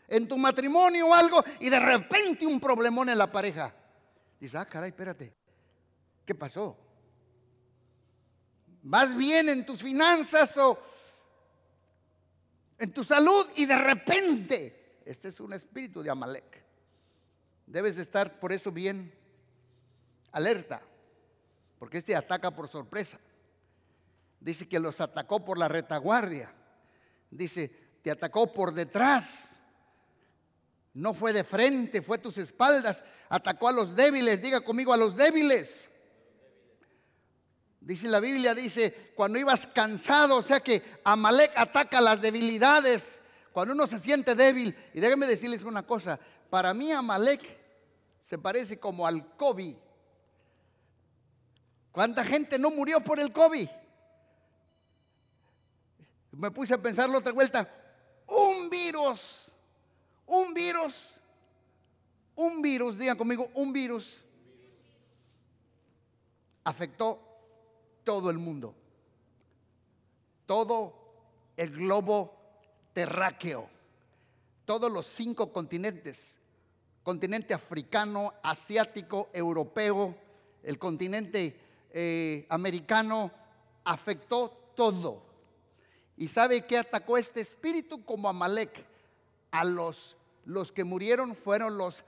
en 0.08 0.28
tu 0.28 0.38
matrimonio 0.38 1.08
o 1.08 1.14
algo 1.14 1.44
y 1.60 1.70
de 1.70 1.80
repente 1.80 2.46
un 2.46 2.60
problemón 2.60 3.10
en 3.10 3.18
la 3.18 3.32
pareja. 3.32 3.74
Dice, 4.40 4.58
ah, 4.58 4.66
caray, 4.66 4.90
espérate. 4.90 5.34
¿Qué 6.26 6.36
pasó? 6.36 6.88
vas 8.90 9.16
bien 9.16 9.50
en 9.50 9.66
tus 9.66 9.82
finanzas 9.82 10.56
o 10.58 10.80
en 12.80 12.94
tu 12.94 13.04
salud 13.04 13.48
y 13.56 13.66
de 13.66 13.78
repente, 13.78 15.02
este 15.06 15.28
es 15.30 15.40
un 15.40 15.54
espíritu 15.54 16.02
de 16.02 16.10
Amalek. 16.10 16.64
Debes 17.66 17.98
estar 17.98 18.40
por 18.40 18.54
eso 18.54 18.72
bien 18.72 19.14
alerta, 20.32 20.82
porque 21.80 21.98
este 21.98 22.16
ataca 22.16 22.52
por 22.52 22.70
sorpresa. 22.70 23.20
Dice 24.40 24.70
que 24.70 24.80
los 24.80 25.02
atacó 25.02 25.44
por 25.44 25.58
la 25.58 25.68
retaguardia. 25.68 26.54
Dice, 27.30 27.70
te 28.04 28.12
atacó 28.12 28.54
por 28.54 28.74
detrás. 28.74 29.57
No 30.98 31.14
fue 31.14 31.32
de 31.32 31.44
frente, 31.44 32.02
fue 32.02 32.18
a 32.18 32.22
tus 32.22 32.40
espaldas. 32.40 33.04
Atacó 33.30 33.68
a 33.68 33.72
los 33.72 33.96
débiles. 33.96 34.42
Diga 34.42 34.62
conmigo 34.62 34.92
a 34.92 34.98
los 34.98 35.16
débiles. 35.16 35.88
Dice 37.80 38.08
la 38.08 38.20
Biblia, 38.20 38.56
dice, 38.56 39.12
cuando 39.16 39.38
ibas 39.38 39.68
cansado, 39.68 40.38
o 40.38 40.42
sea 40.42 40.60
que 40.60 41.00
Amalek 41.04 41.52
ataca 41.56 42.02
las 42.02 42.20
debilidades. 42.20 43.22
Cuando 43.54 43.76
uno 43.76 43.86
se 43.86 44.00
siente 44.00 44.34
débil, 44.34 44.76
y 44.92 45.00
déjenme 45.00 45.28
decirles 45.28 45.62
una 45.62 45.84
cosa, 45.84 46.20
para 46.50 46.74
mí 46.74 46.92
Amalek 46.92 47.42
se 48.20 48.40
parece 48.40 48.80
como 48.80 49.06
al 49.06 49.36
COVID. 49.38 49.76
¿Cuánta 51.92 52.24
gente 52.24 52.58
no 52.58 52.72
murió 52.72 53.04
por 53.04 53.20
el 53.20 53.32
COVID? 53.32 53.70
Me 56.32 56.50
puse 56.50 56.74
a 56.74 56.82
pensar 56.82 57.08
la 57.08 57.20
otra 57.20 57.34
vuelta, 57.34 57.72
un 58.26 58.68
virus, 58.68 59.54
un 60.28 60.54
virus, 60.54 61.14
un 62.36 62.62
virus, 62.62 62.98
digan 62.98 63.18
conmigo, 63.18 63.50
un 63.56 63.74
virus 63.74 64.24
afectó 66.64 67.20
todo 68.04 68.30
el 68.30 68.38
mundo, 68.38 68.76
todo 70.46 70.94
el 71.56 71.72
globo 71.72 72.38
terráqueo, 72.94 73.70
todos 74.66 74.92
los 74.92 75.06
cinco 75.06 75.54
continentes, 75.54 76.38
continente 77.04 77.54
africano, 77.54 78.34
asiático, 78.44 79.30
europeo, 79.32 80.14
el 80.62 80.78
continente 80.78 81.58
eh, 81.92 82.46
americano, 82.50 83.32
afectó 83.86 84.50
todo. 84.76 85.24
¿Y 86.18 86.28
sabe 86.28 86.66
qué 86.66 86.78
atacó 86.78 87.18
este 87.18 87.40
espíritu 87.40 88.04
como 88.04 88.28
Amalek? 88.28 88.86
A 89.52 89.64
los, 89.64 90.17
los 90.48 90.72
que 90.72 90.86
murieron 90.86 91.36
fueron 91.36 91.78
los 91.78 92.06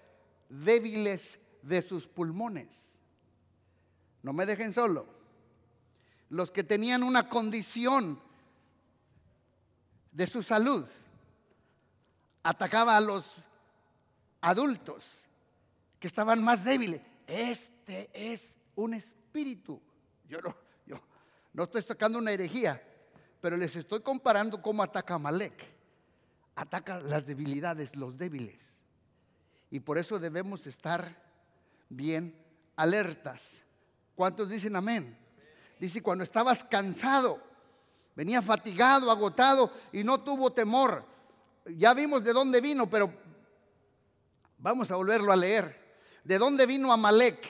débiles 0.47 1.37
de 1.61 1.81
sus 1.81 2.07
pulmones. 2.07 2.69
No 4.23 4.31
me 4.31 4.45
dejen 4.45 4.73
solo 4.73 5.05
los 6.29 6.49
que 6.49 6.63
tenían 6.63 7.03
una 7.03 7.27
condición 7.27 8.21
de 10.13 10.25
su 10.25 10.41
salud. 10.41 10.87
Atacaba 12.41 12.95
a 12.95 13.01
los 13.01 13.43
adultos 14.39 15.25
que 15.99 16.07
estaban 16.07 16.41
más 16.41 16.63
débiles. 16.63 17.01
Este 17.27 18.09
es 18.13 18.57
un 18.75 18.93
espíritu. 18.93 19.81
Yo 20.29 20.39
no, 20.39 20.55
yo 20.85 21.01
no 21.51 21.63
estoy 21.63 21.81
sacando 21.81 22.17
una 22.17 22.31
herejía, 22.31 22.81
pero 23.41 23.57
les 23.57 23.75
estoy 23.75 24.01
comparando 24.01 24.61
cómo 24.61 24.81
ataca 24.81 25.15
a 25.15 25.19
Malek. 25.19 25.78
Ataca 26.59 26.99
las 26.99 27.25
debilidades, 27.25 27.95
los 27.95 28.17
débiles. 28.17 28.59
Y 29.71 29.79
por 29.79 29.97
eso 29.97 30.19
debemos 30.19 30.67
estar 30.67 31.15
bien 31.87 32.35
alertas. 32.75 33.63
¿Cuántos 34.13 34.49
dicen 34.49 34.75
amén? 34.75 35.17
Dice, 35.79 36.03
cuando 36.03 36.25
estabas 36.25 36.65
cansado, 36.65 37.41
venía 38.13 38.41
fatigado, 38.41 39.09
agotado 39.09 39.71
y 39.93 40.03
no 40.03 40.19
tuvo 40.21 40.51
temor. 40.51 41.05
Ya 41.77 41.93
vimos 41.93 42.25
de 42.25 42.33
dónde 42.33 42.59
vino, 42.59 42.89
pero 42.89 43.09
vamos 44.57 44.91
a 44.91 44.97
volverlo 44.97 45.31
a 45.31 45.37
leer. 45.37 45.95
¿De 46.25 46.37
dónde 46.37 46.65
vino 46.65 46.91
Amalek? 46.91 47.47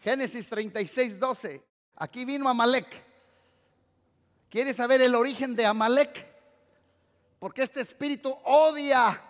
Génesis 0.00 0.48
36, 0.48 1.20
12. 1.20 1.62
Aquí 1.94 2.24
vino 2.24 2.48
Amalek. 2.48 2.88
¿Quieres 4.50 4.74
saber 4.74 5.00
el 5.00 5.14
origen 5.14 5.54
de 5.54 5.64
Amalek? 5.64 6.35
Porque 7.38 7.62
este 7.62 7.80
espíritu 7.80 8.36
odia, 8.44 9.20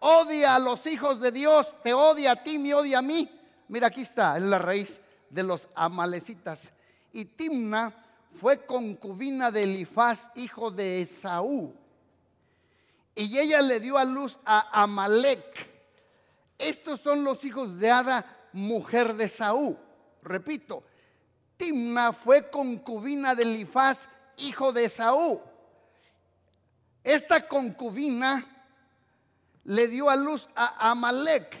odia 0.00 0.56
a 0.56 0.58
los 0.58 0.86
hijos 0.86 1.20
de 1.20 1.30
Dios, 1.30 1.74
te 1.82 1.94
odia 1.94 2.32
a 2.32 2.42
ti, 2.42 2.58
me 2.58 2.74
odia 2.74 2.98
a 2.98 3.02
mí. 3.02 3.30
Mira, 3.68 3.88
aquí 3.88 4.02
está, 4.02 4.36
en 4.36 4.50
la 4.50 4.58
raíz 4.58 5.00
de 5.30 5.42
los 5.42 5.68
amalecitas 5.74 6.72
y 7.14 7.24
Timna 7.24 7.94
fue 8.34 8.66
concubina 8.66 9.50
de 9.50 9.62
Elifaz, 9.62 10.28
hijo 10.34 10.70
de 10.70 11.02
Esaú. 11.02 11.72
Y 13.14 13.38
ella 13.38 13.62
le 13.62 13.78
dio 13.78 13.96
a 13.96 14.04
luz 14.04 14.36
a 14.44 14.82
Amalek. 14.82 15.70
estos 16.58 17.00
son 17.00 17.22
los 17.22 17.44
hijos 17.44 17.78
de 17.78 17.90
Ada, 17.90 18.48
mujer 18.52 19.14
de 19.14 19.28
Saúl. 19.28 19.78
Repito, 20.22 20.82
Timna 21.56 22.12
fue 22.12 22.50
concubina 22.50 23.36
de 23.36 23.44
Elifaz, 23.44 24.08
hijo 24.38 24.72
de 24.72 24.88
Saúl. 24.88 25.40
Esta 27.04 27.46
concubina 27.46 28.46
le 29.64 29.86
dio 29.86 30.08
a 30.08 30.16
luz 30.16 30.48
a 30.56 30.90
Amalek. 30.90 31.54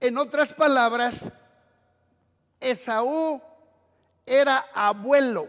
En 0.00 0.16
otras 0.16 0.54
palabras, 0.54 1.30
Esaú 2.58 3.40
era 4.24 4.66
abuelo, 4.74 5.48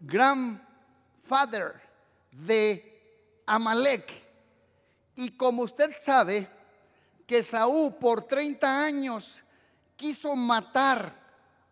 grandfather 0.00 1.80
de 2.32 3.42
Amalek. 3.46 4.10
Y 5.16 5.36
como 5.36 5.62
usted 5.62 5.94
sabe, 6.02 6.48
que 7.26 7.42
Saúl 7.42 7.94
por 7.94 8.22
30 8.22 8.84
años 8.84 9.42
quiso 9.96 10.34
matar 10.34 11.14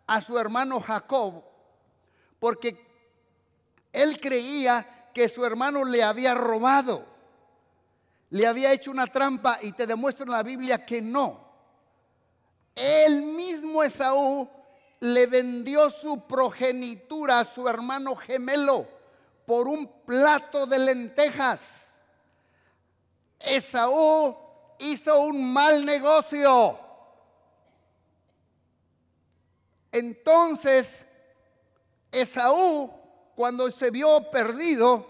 a 0.07 0.21
su 0.21 0.39
hermano 0.39 0.81
Jacob, 0.81 1.45
porque 2.39 2.87
él 3.93 4.21
creía 4.21 5.02
que 5.13 5.29
su 5.29 5.45
hermano 5.45 5.85
le 5.85 6.03
había 6.03 6.35
robado, 6.35 7.05
le 8.31 8.47
había 8.47 8.73
hecho 8.73 8.91
una 8.91 9.07
trampa 9.07 9.59
y 9.61 9.73
te 9.73 9.87
demuestra 9.87 10.25
en 10.25 10.33
la 10.33 10.43
Biblia 10.43 10.85
que 10.85 11.03
no. 11.03 11.41
El 12.75 13.23
mismo 13.23 13.83
Esaú 13.83 14.49
le 15.01 15.27
vendió 15.27 15.91
su 15.91 16.27
progenitura 16.27 17.41
a 17.41 17.45
su 17.45 17.69
hermano 17.69 18.17
gemelo 18.17 18.87
por 19.47 19.69
un 19.69 19.87
plato 20.07 20.67
de 20.67 20.79
lentejas. 20.79 21.91
Esaú 23.39 24.37
hizo 24.79 25.21
un 25.21 25.53
mal 25.53 25.85
negocio. 25.85 26.79
Entonces, 29.91 31.05
Esaú, 32.11 32.91
cuando 33.35 33.71
se 33.71 33.91
vio 33.91 34.31
perdido, 34.31 35.07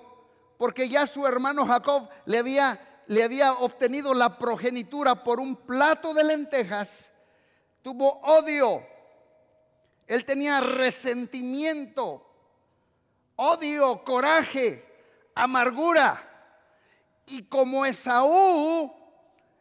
porque 0.58 0.88
ya 0.88 1.06
su 1.06 1.26
hermano 1.26 1.66
Jacob 1.66 2.08
le 2.24 2.38
había, 2.38 3.02
le 3.06 3.22
había 3.22 3.52
obtenido 3.54 4.14
la 4.14 4.38
progenitura 4.38 5.24
por 5.24 5.40
un 5.40 5.56
plato 5.56 6.14
de 6.14 6.24
lentejas, 6.24 7.10
tuvo 7.82 8.20
odio. 8.20 8.86
Él 10.06 10.24
tenía 10.24 10.60
resentimiento, 10.60 12.26
odio, 13.36 14.04
coraje, 14.04 14.84
amargura. 15.34 16.28
Y 17.26 17.44
como 17.44 17.86
Esaú, 17.86 18.92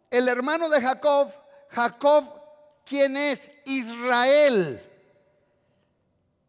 el 0.09 0.27
hermano 0.27 0.69
de 0.69 0.81
Jacob, 0.81 1.31
Jacob, 1.69 2.25
¿quién 2.85 3.15
es? 3.15 3.49
Israel. 3.65 4.81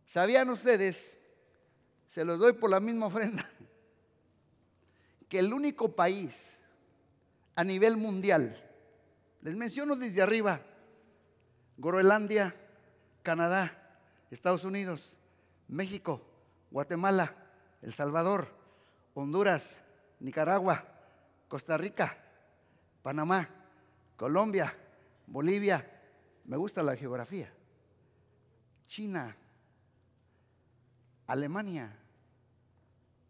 ¿Sabían 0.06 0.50
ustedes? 0.50 1.16
Se 2.12 2.26
los 2.26 2.38
doy 2.38 2.52
por 2.52 2.68
la 2.68 2.78
misma 2.78 3.06
ofrenda. 3.06 3.48
Que 5.30 5.38
el 5.38 5.54
único 5.54 5.96
país 5.96 6.58
a 7.54 7.64
nivel 7.64 7.96
mundial, 7.96 8.62
les 9.40 9.56
menciono 9.56 9.96
desde 9.96 10.20
arriba, 10.20 10.60
Groenlandia, 11.78 12.54
Canadá, 13.22 13.96
Estados 14.30 14.64
Unidos, 14.64 15.16
México, 15.68 16.20
Guatemala, 16.70 17.34
El 17.80 17.94
Salvador, 17.94 18.48
Honduras, 19.14 19.80
Nicaragua, 20.20 20.84
Costa 21.48 21.78
Rica, 21.78 22.18
Panamá, 23.02 23.48
Colombia, 24.18 24.76
Bolivia, 25.26 25.90
me 26.44 26.58
gusta 26.58 26.82
la 26.82 26.94
geografía, 26.94 27.50
China, 28.86 29.34
Alemania, 31.26 32.00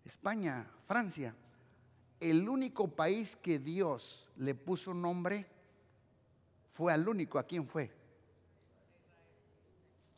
España, 0.04 0.68
Francia, 0.86 1.34
el 2.20 2.48
único 2.48 2.88
país 2.88 3.36
que 3.36 3.58
Dios 3.58 4.30
le 4.36 4.54
puso 4.54 4.94
nombre 4.94 5.46
fue 6.72 6.92
al 6.92 7.08
único. 7.08 7.38
¿A 7.38 7.44
quién 7.44 7.66
fue? 7.66 7.90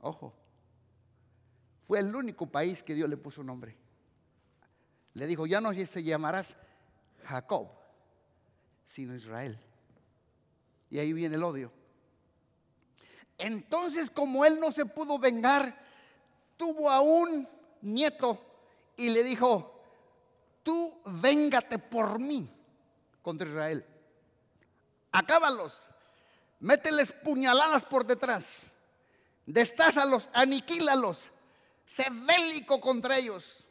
Ojo. 0.00 0.34
Fue 1.86 1.98
el 1.98 2.14
único 2.14 2.46
país 2.46 2.82
que 2.82 2.94
Dios 2.94 3.08
le 3.08 3.16
puso 3.16 3.42
nombre. 3.42 3.76
Le 5.14 5.26
dijo, 5.26 5.46
ya 5.46 5.60
no 5.60 5.72
se 5.72 6.02
llamarás 6.02 6.56
Jacob, 7.24 7.68
sino 8.86 9.14
Israel. 9.14 9.58
Y 10.90 10.98
ahí 10.98 11.12
viene 11.12 11.36
el 11.36 11.42
odio. 11.42 11.72
Entonces, 13.38 14.10
como 14.10 14.44
él 14.44 14.60
no 14.60 14.70
se 14.70 14.86
pudo 14.86 15.18
vengar, 15.18 15.76
tuvo 16.56 16.90
a 16.90 17.00
un 17.00 17.48
nieto 17.82 18.40
y 18.96 19.10
le 19.10 19.22
dijo, 19.22 19.73
tú 20.64 21.00
véngate 21.04 21.78
por 21.78 22.18
mí 22.18 22.50
contra 23.22 23.48
Israel. 23.48 23.86
Acábalos, 25.12 25.86
mételes 26.58 27.12
puñaladas 27.12 27.84
por 27.84 28.04
detrás, 28.04 28.64
destázalos, 29.46 30.28
aniquílalos, 30.32 31.30
sé 31.86 32.06
bélico 32.10 32.80
contra 32.80 33.18
ellos, 33.18 33.64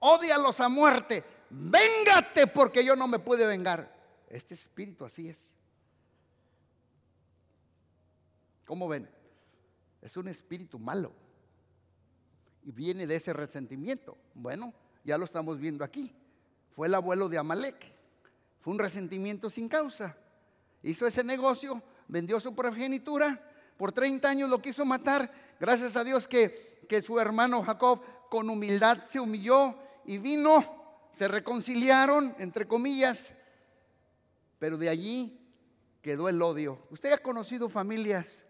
odialos 0.00 0.58
a 0.58 0.68
muerte, 0.68 1.22
véngate 1.50 2.48
porque 2.48 2.84
yo 2.84 2.96
no 2.96 3.06
me 3.06 3.20
puedo 3.20 3.46
vengar. 3.46 3.94
Este 4.28 4.54
espíritu 4.54 5.04
así 5.04 5.28
es. 5.28 5.38
¿Cómo 8.64 8.88
ven? 8.88 9.08
Es 10.00 10.16
un 10.16 10.28
espíritu 10.28 10.78
malo. 10.78 11.12
Y 12.64 12.72
viene 12.72 13.06
de 13.06 13.16
ese 13.16 13.32
resentimiento. 13.32 14.16
Bueno, 14.34 14.72
ya 15.04 15.18
lo 15.18 15.24
estamos 15.24 15.58
viendo 15.58 15.84
aquí. 15.84 16.12
Fue 16.74 16.86
el 16.86 16.94
abuelo 16.94 17.28
de 17.28 17.38
Amalek. 17.38 17.92
Fue 18.60 18.72
un 18.72 18.78
resentimiento 18.78 19.50
sin 19.50 19.68
causa. 19.68 20.16
Hizo 20.82 21.06
ese 21.06 21.24
negocio, 21.24 21.82
vendió 22.08 22.40
su 22.40 22.54
progenitura. 22.54 23.40
Por 23.76 23.92
30 23.92 24.28
años 24.28 24.50
lo 24.50 24.60
quiso 24.60 24.84
matar. 24.84 25.30
Gracias 25.58 25.96
a 25.96 26.04
Dios 26.04 26.28
que, 26.28 26.84
que 26.88 27.02
su 27.02 27.18
hermano 27.18 27.62
Jacob 27.62 28.00
con 28.30 28.48
humildad 28.48 29.04
se 29.06 29.20
humilló 29.20 29.76
y 30.04 30.18
vino. 30.18 31.08
Se 31.12 31.28
reconciliaron, 31.28 32.34
entre 32.38 32.66
comillas. 32.66 33.34
Pero 34.58 34.78
de 34.78 34.88
allí 34.88 35.38
quedó 36.00 36.28
el 36.28 36.40
odio. 36.40 36.78
Usted 36.90 37.12
ha 37.12 37.18
conocido 37.18 37.68
familias 37.68 38.44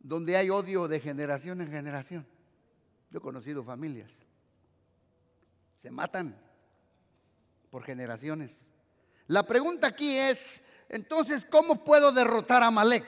donde 0.00 0.36
hay 0.36 0.50
odio 0.50 0.86
de 0.86 1.00
generación 1.00 1.60
en 1.60 1.70
generación. 1.70 2.26
Yo 3.10 3.18
he 3.18 3.20
conocido 3.22 3.64
familias. 3.64 4.25
Se 5.76 5.90
matan 5.90 6.36
por 7.70 7.82
generaciones. 7.84 8.52
La 9.26 9.44
pregunta 9.44 9.88
aquí 9.88 10.16
es, 10.16 10.62
entonces, 10.88 11.46
¿cómo 11.50 11.84
puedo 11.84 12.12
derrotar 12.12 12.62
a 12.62 12.70
Malek? 12.70 13.06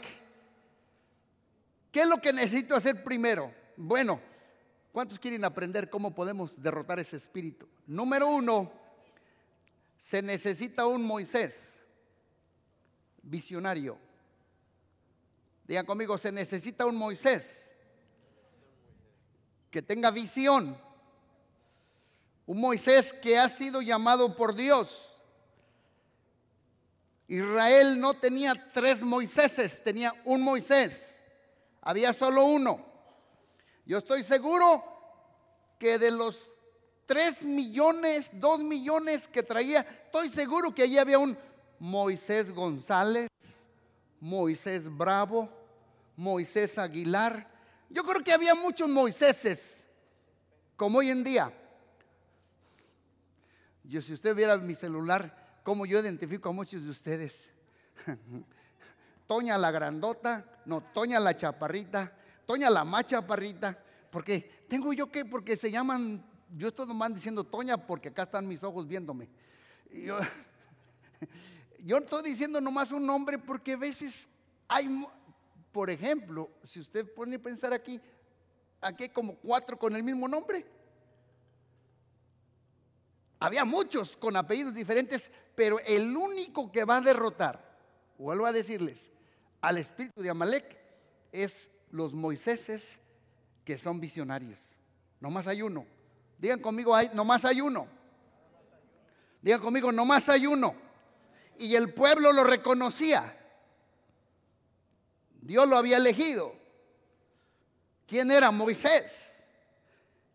¿Qué 1.92 2.02
es 2.02 2.08
lo 2.08 2.18
que 2.18 2.32
necesito 2.32 2.76
hacer 2.76 3.02
primero? 3.02 3.52
Bueno, 3.76 4.20
¿cuántos 4.92 5.18
quieren 5.18 5.44
aprender 5.44 5.88
cómo 5.88 6.14
podemos 6.14 6.60
derrotar 6.60 6.98
ese 6.98 7.16
espíritu? 7.16 7.68
Número 7.86 8.28
uno, 8.28 8.72
se 9.98 10.22
necesita 10.22 10.86
un 10.86 11.04
Moisés 11.04 11.74
visionario. 13.22 13.98
Digan 15.66 15.86
conmigo, 15.86 16.16
se 16.18 16.32
necesita 16.32 16.86
un 16.86 16.96
Moisés 16.96 17.66
que 19.70 19.82
tenga 19.82 20.10
visión. 20.10 20.80
Un 22.48 22.62
Moisés 22.62 23.12
que 23.12 23.38
ha 23.38 23.46
sido 23.50 23.82
llamado 23.82 24.34
por 24.34 24.54
Dios. 24.54 25.06
Israel 27.26 28.00
no 28.00 28.14
tenía 28.14 28.70
tres 28.72 29.02
Moiséses, 29.02 29.84
tenía 29.84 30.14
un 30.24 30.40
Moisés. 30.40 31.20
Había 31.82 32.14
solo 32.14 32.46
uno. 32.46 32.82
Yo 33.84 33.98
estoy 33.98 34.22
seguro 34.22 34.82
que 35.78 35.98
de 35.98 36.10
los 36.10 36.50
tres 37.04 37.42
millones, 37.42 38.30
dos 38.32 38.60
millones 38.60 39.28
que 39.28 39.42
traía, 39.42 39.80
estoy 40.06 40.30
seguro 40.30 40.74
que 40.74 40.84
allí 40.84 40.96
había 40.96 41.18
un 41.18 41.36
Moisés 41.78 42.50
González, 42.50 43.28
Moisés 44.20 44.84
Bravo, 44.96 45.50
Moisés 46.16 46.78
Aguilar. 46.78 47.46
Yo 47.90 48.04
creo 48.04 48.24
que 48.24 48.32
había 48.32 48.54
muchos 48.54 48.88
Moiséses, 48.88 49.86
como 50.78 51.00
hoy 51.00 51.10
en 51.10 51.22
día. 51.22 51.52
Yo, 53.88 54.02
si 54.02 54.12
usted 54.12 54.36
viera 54.36 54.58
mi 54.58 54.74
celular, 54.74 55.60
como 55.62 55.86
yo 55.86 55.98
identifico 55.98 56.50
a 56.50 56.52
muchos 56.52 56.84
de 56.84 56.90
ustedes. 56.90 57.48
Toña 59.26 59.56
la 59.56 59.70
grandota, 59.70 60.44
no, 60.66 60.82
Toña 60.82 61.18
la 61.18 61.34
chaparrita, 61.34 62.12
Toña 62.44 62.68
la 62.68 62.84
más 62.84 63.06
chaparrita, 63.06 63.78
porque 64.10 64.66
tengo 64.68 64.92
yo 64.92 65.10
que, 65.10 65.24
porque 65.24 65.56
se 65.56 65.70
llaman, 65.70 66.22
yo 66.54 66.68
estoy 66.68 66.86
nomás 66.86 67.14
diciendo 67.14 67.44
Toña 67.44 67.78
porque 67.78 68.10
acá 68.10 68.24
están 68.24 68.46
mis 68.46 68.62
ojos 68.62 68.86
viéndome. 68.86 69.28
Yo 71.80 71.96
estoy 71.98 72.24
diciendo 72.24 72.60
nomás 72.60 72.92
un 72.92 73.06
nombre 73.06 73.38
porque 73.38 73.72
a 73.72 73.76
veces 73.76 74.28
hay, 74.66 75.06
por 75.72 75.88
ejemplo, 75.88 76.50
si 76.62 76.80
usted 76.80 77.10
pone 77.14 77.36
a 77.36 77.38
pensar 77.38 77.72
aquí, 77.72 78.00
aquí 78.80 79.04
hay 79.04 79.08
como 79.08 79.36
cuatro 79.36 79.78
con 79.78 79.94
el 79.96 80.02
mismo 80.02 80.28
nombre. 80.28 80.66
Había 83.40 83.64
muchos 83.64 84.16
con 84.16 84.36
apellidos 84.36 84.74
diferentes, 84.74 85.30
pero 85.54 85.78
el 85.80 86.16
único 86.16 86.72
que 86.72 86.84
va 86.84 86.96
a 86.96 87.00
derrotar, 87.00 87.78
vuelvo 88.18 88.46
a 88.46 88.52
decirles, 88.52 89.10
al 89.60 89.78
espíritu 89.78 90.22
de 90.22 90.30
Amalek 90.30 90.76
es 91.32 91.70
los 91.90 92.14
Moiséses 92.14 93.00
que 93.64 93.78
son 93.78 94.00
visionarios. 94.00 94.58
Nomás 95.20 95.46
hay 95.46 95.62
uno. 95.62 95.86
Digan 96.38 96.60
conmigo, 96.60 96.94
hay, 96.94 97.10
nomás 97.12 97.44
hay 97.44 97.60
uno. 97.60 97.86
Digan 99.42 99.60
conmigo, 99.60 99.92
nomás 99.92 100.28
hay 100.28 100.46
uno. 100.46 100.74
Y 101.58 101.74
el 101.74 101.92
pueblo 101.92 102.32
lo 102.32 102.44
reconocía. 102.44 103.36
Dios 105.40 105.68
lo 105.68 105.76
había 105.76 105.96
elegido. 105.96 106.52
¿Quién 108.06 108.30
era? 108.30 108.50
Moisés. 108.50 109.27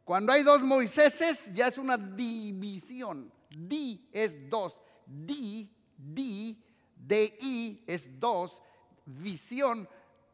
Cuando 0.04 0.34
hay 0.34 0.44
dos 0.44 0.62
Moiséses 0.62 1.54
ya 1.54 1.68
es 1.68 1.78
una 1.78 1.98
división. 1.98 3.32
Di 3.50 4.10
es 4.12 4.50
dos. 4.50 4.80
Di, 5.06 5.70
di, 5.98 6.62
di 6.96 7.84
es 7.88 8.20
dos. 8.20 8.62
Visión. 9.06 9.88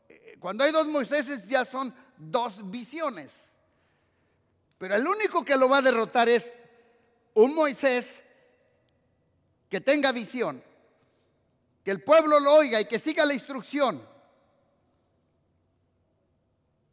Eh, 0.07 0.37
cuando 0.39 0.63
hay 0.63 0.71
dos 0.71 0.87
Moiséses 0.87 1.47
ya 1.47 1.65
son 1.65 1.93
dos 2.17 2.69
visiones. 2.69 3.35
Pero 4.77 4.95
el 4.95 5.05
único 5.05 5.43
que 5.43 5.57
lo 5.57 5.69
va 5.69 5.77
a 5.77 5.81
derrotar 5.81 6.29
es 6.29 6.57
un 7.33 7.53
Moisés 7.53 8.23
que 9.69 9.81
tenga 9.81 10.11
visión, 10.11 10.63
que 11.83 11.91
el 11.91 12.01
pueblo 12.01 12.39
lo 12.39 12.53
oiga 12.53 12.81
y 12.81 12.85
que 12.85 12.97
siga 12.97 13.25
la 13.25 13.33
instrucción. 13.33 14.01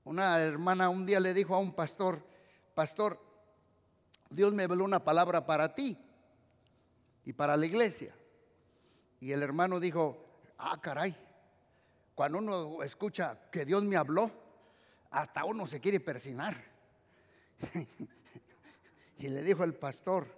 Una 0.04 0.40
hermana 0.40 0.88
un 0.88 1.06
día 1.06 1.18
le 1.18 1.32
dijo 1.32 1.54
a 1.54 1.58
un 1.58 1.72
pastor, 1.72 2.22
pastor, 2.76 3.18
Dios 4.28 4.52
me 4.52 4.64
habló 4.64 4.84
una 4.84 5.02
palabra 5.02 5.46
para 5.46 5.74
ti 5.74 5.96
y 7.24 7.32
para 7.32 7.56
la 7.56 7.64
iglesia. 7.64 8.14
Y 9.18 9.32
el 9.32 9.42
hermano 9.42 9.80
dijo, 9.80 10.22
ah, 10.58 10.78
caray, 10.82 11.16
cuando 12.14 12.38
uno 12.38 12.82
escucha 12.82 13.48
que 13.50 13.64
Dios 13.64 13.82
me 13.82 13.96
habló, 13.96 14.30
hasta 15.10 15.46
uno 15.46 15.66
se 15.66 15.80
quiere 15.80 16.00
persinar. 16.00 16.62
y 19.18 19.28
le 19.28 19.42
dijo 19.42 19.64
el 19.64 19.74
pastor, 19.74 20.28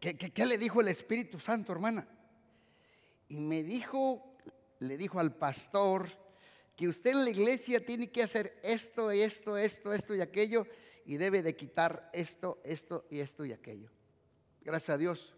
¿qué, 0.00 0.16
¿qué, 0.16 0.46
le 0.46 0.56
dijo 0.56 0.80
el 0.80 0.88
Espíritu 0.88 1.38
Santo, 1.38 1.72
hermana? 1.72 2.08
Y 3.28 3.38
me 3.38 3.62
dijo, 3.62 4.34
le 4.78 4.96
dijo 4.96 5.20
al 5.20 5.34
pastor, 5.34 6.08
que 6.74 6.88
usted 6.88 7.10
en 7.10 7.24
la 7.24 7.30
iglesia 7.30 7.84
tiene 7.84 8.10
que 8.10 8.22
hacer 8.22 8.58
esto, 8.62 9.10
esto, 9.10 9.58
esto, 9.58 9.92
esto 9.92 10.14
y 10.14 10.22
aquello, 10.22 10.66
y 11.06 11.16
debe 11.16 11.42
de 11.42 11.54
quitar 11.54 12.10
esto, 12.12 12.60
esto 12.64 13.06
y 13.08 13.20
esto 13.20 13.44
y 13.44 13.52
aquello. 13.52 13.88
Gracias 14.60 14.90
a 14.90 14.98
Dios 14.98 15.34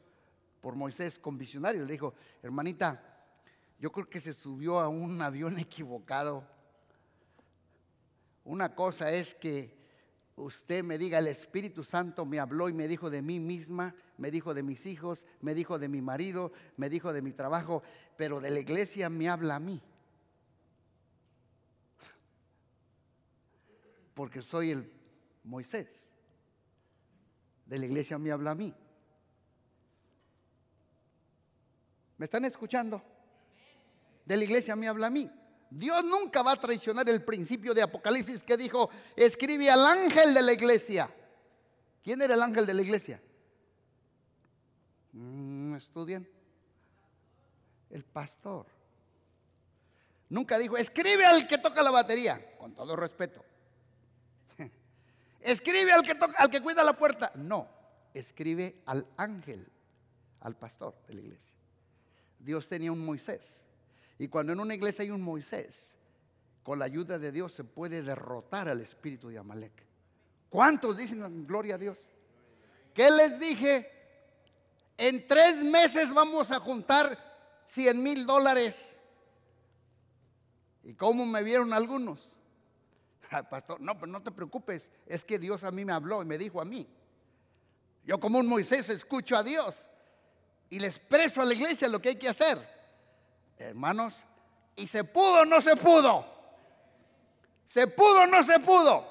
por 0.62 0.74
Moisés 0.74 1.18
con 1.18 1.36
visionario. 1.36 1.84
Le 1.84 1.92
dijo, 1.92 2.14
hermanita, 2.42 3.02
yo 3.78 3.92
creo 3.92 4.08
que 4.08 4.20
se 4.20 4.32
subió 4.32 4.80
a 4.80 4.88
un 4.88 5.20
avión 5.20 5.58
equivocado. 5.58 6.48
Una 8.44 8.74
cosa 8.74 9.12
es 9.12 9.34
que 9.34 9.76
usted 10.36 10.82
me 10.82 10.96
diga, 10.96 11.18
el 11.18 11.26
Espíritu 11.26 11.84
Santo 11.84 12.24
me 12.24 12.40
habló 12.40 12.70
y 12.70 12.72
me 12.72 12.88
dijo 12.88 13.10
de 13.10 13.20
mí 13.20 13.38
misma, 13.38 13.94
me 14.16 14.30
dijo 14.30 14.54
de 14.54 14.62
mis 14.62 14.86
hijos, 14.86 15.26
me 15.42 15.54
dijo 15.54 15.78
de 15.78 15.88
mi 15.88 16.00
marido, 16.00 16.50
me 16.78 16.88
dijo 16.88 17.12
de 17.12 17.20
mi 17.20 17.32
trabajo, 17.32 17.82
pero 18.16 18.40
de 18.40 18.50
la 18.50 18.60
iglesia 18.60 19.10
me 19.10 19.28
habla 19.28 19.56
a 19.56 19.60
mí. 19.60 19.82
Porque 24.14 24.40
soy 24.40 24.70
el 24.70 24.97
Moisés. 25.48 25.88
De 27.66 27.78
la 27.78 27.86
iglesia 27.86 28.18
me 28.18 28.30
habla 28.30 28.52
a 28.52 28.54
mí. 28.54 28.74
¿Me 32.18 32.24
están 32.24 32.44
escuchando? 32.44 33.02
De 34.24 34.36
la 34.36 34.44
iglesia 34.44 34.76
me 34.76 34.88
habla 34.88 35.06
a 35.06 35.10
mí. 35.10 35.30
Dios 35.70 36.04
nunca 36.04 36.42
va 36.42 36.52
a 36.52 36.60
traicionar 36.60 37.08
el 37.08 37.24
principio 37.24 37.74
de 37.74 37.82
Apocalipsis 37.82 38.42
que 38.42 38.56
dijo, 38.56 38.90
escribe 39.16 39.70
al 39.70 39.84
ángel 39.84 40.34
de 40.34 40.42
la 40.42 40.52
iglesia. 40.52 41.10
¿Quién 42.02 42.22
era 42.22 42.34
el 42.34 42.42
ángel 42.42 42.66
de 42.66 42.74
la 42.74 42.82
iglesia? 42.82 43.20
Mm, 45.12 45.74
estudian. 45.74 46.26
El 47.90 48.04
pastor. 48.04 48.66
Nunca 50.30 50.58
dijo, 50.58 50.76
escribe 50.76 51.24
al 51.24 51.46
que 51.46 51.58
toca 51.58 51.82
la 51.82 51.90
batería, 51.90 52.56
con 52.58 52.74
todo 52.74 52.96
respeto. 52.96 53.47
Escribe 55.40 55.92
al 55.92 56.02
que, 56.02 56.14
toca, 56.14 56.36
al 56.38 56.50
que 56.50 56.60
cuida 56.60 56.82
la 56.82 56.96
puerta. 56.96 57.32
No, 57.34 57.68
escribe 58.14 58.82
al 58.86 59.06
ángel, 59.16 59.66
al 60.40 60.56
pastor 60.56 60.94
de 61.06 61.14
la 61.14 61.20
iglesia. 61.20 61.52
Dios 62.38 62.68
tenía 62.68 62.92
un 62.92 63.04
Moisés. 63.04 63.62
Y 64.18 64.28
cuando 64.28 64.52
en 64.52 64.60
una 64.60 64.74
iglesia 64.74 65.02
hay 65.02 65.10
un 65.10 65.22
Moisés, 65.22 65.94
con 66.62 66.78
la 66.78 66.84
ayuda 66.84 67.18
de 67.18 67.32
Dios 67.32 67.52
se 67.52 67.64
puede 67.64 68.02
derrotar 68.02 68.68
al 68.68 68.80
espíritu 68.80 69.28
de 69.28 69.38
Amalek. 69.38 69.86
¿Cuántos 70.50 70.96
dicen 70.96 71.46
gloria 71.46 71.76
a 71.76 71.78
Dios? 71.78 72.08
¿Qué 72.94 73.10
les 73.10 73.38
dije? 73.38 73.90
En 74.96 75.26
tres 75.26 75.62
meses 75.62 76.12
vamos 76.12 76.50
a 76.50 76.58
juntar 76.58 77.16
100 77.68 78.02
mil 78.02 78.26
dólares. 78.26 78.98
¿Y 80.82 80.94
cómo 80.94 81.24
me 81.24 81.42
vieron 81.42 81.72
algunos? 81.72 82.34
Pastor, 83.50 83.80
no, 83.80 83.98
pero 83.98 84.10
no 84.10 84.22
te 84.22 84.30
preocupes, 84.30 84.88
es 85.06 85.24
que 85.24 85.38
Dios 85.38 85.62
a 85.64 85.70
mí 85.70 85.84
me 85.84 85.92
habló 85.92 86.22
y 86.22 86.26
me 86.26 86.38
dijo 86.38 86.60
a 86.60 86.64
mí. 86.64 86.88
Yo 88.04 88.18
como 88.18 88.38
un 88.38 88.46
Moisés 88.46 88.88
escucho 88.88 89.36
a 89.36 89.42
Dios 89.42 89.86
y 90.70 90.78
le 90.78 90.86
expreso 90.86 91.42
a 91.42 91.44
la 91.44 91.54
iglesia 91.54 91.88
lo 91.88 92.00
que 92.00 92.10
hay 92.10 92.16
que 92.16 92.28
hacer. 92.28 92.58
Hermanos, 93.58 94.14
y 94.76 94.86
se 94.86 95.04
pudo 95.04 95.42
o 95.42 95.44
no 95.44 95.60
se 95.60 95.76
pudo. 95.76 96.24
Se 97.66 97.86
pudo 97.86 98.22
o 98.22 98.26
no 98.26 98.42
se 98.42 98.58
pudo. 98.60 99.04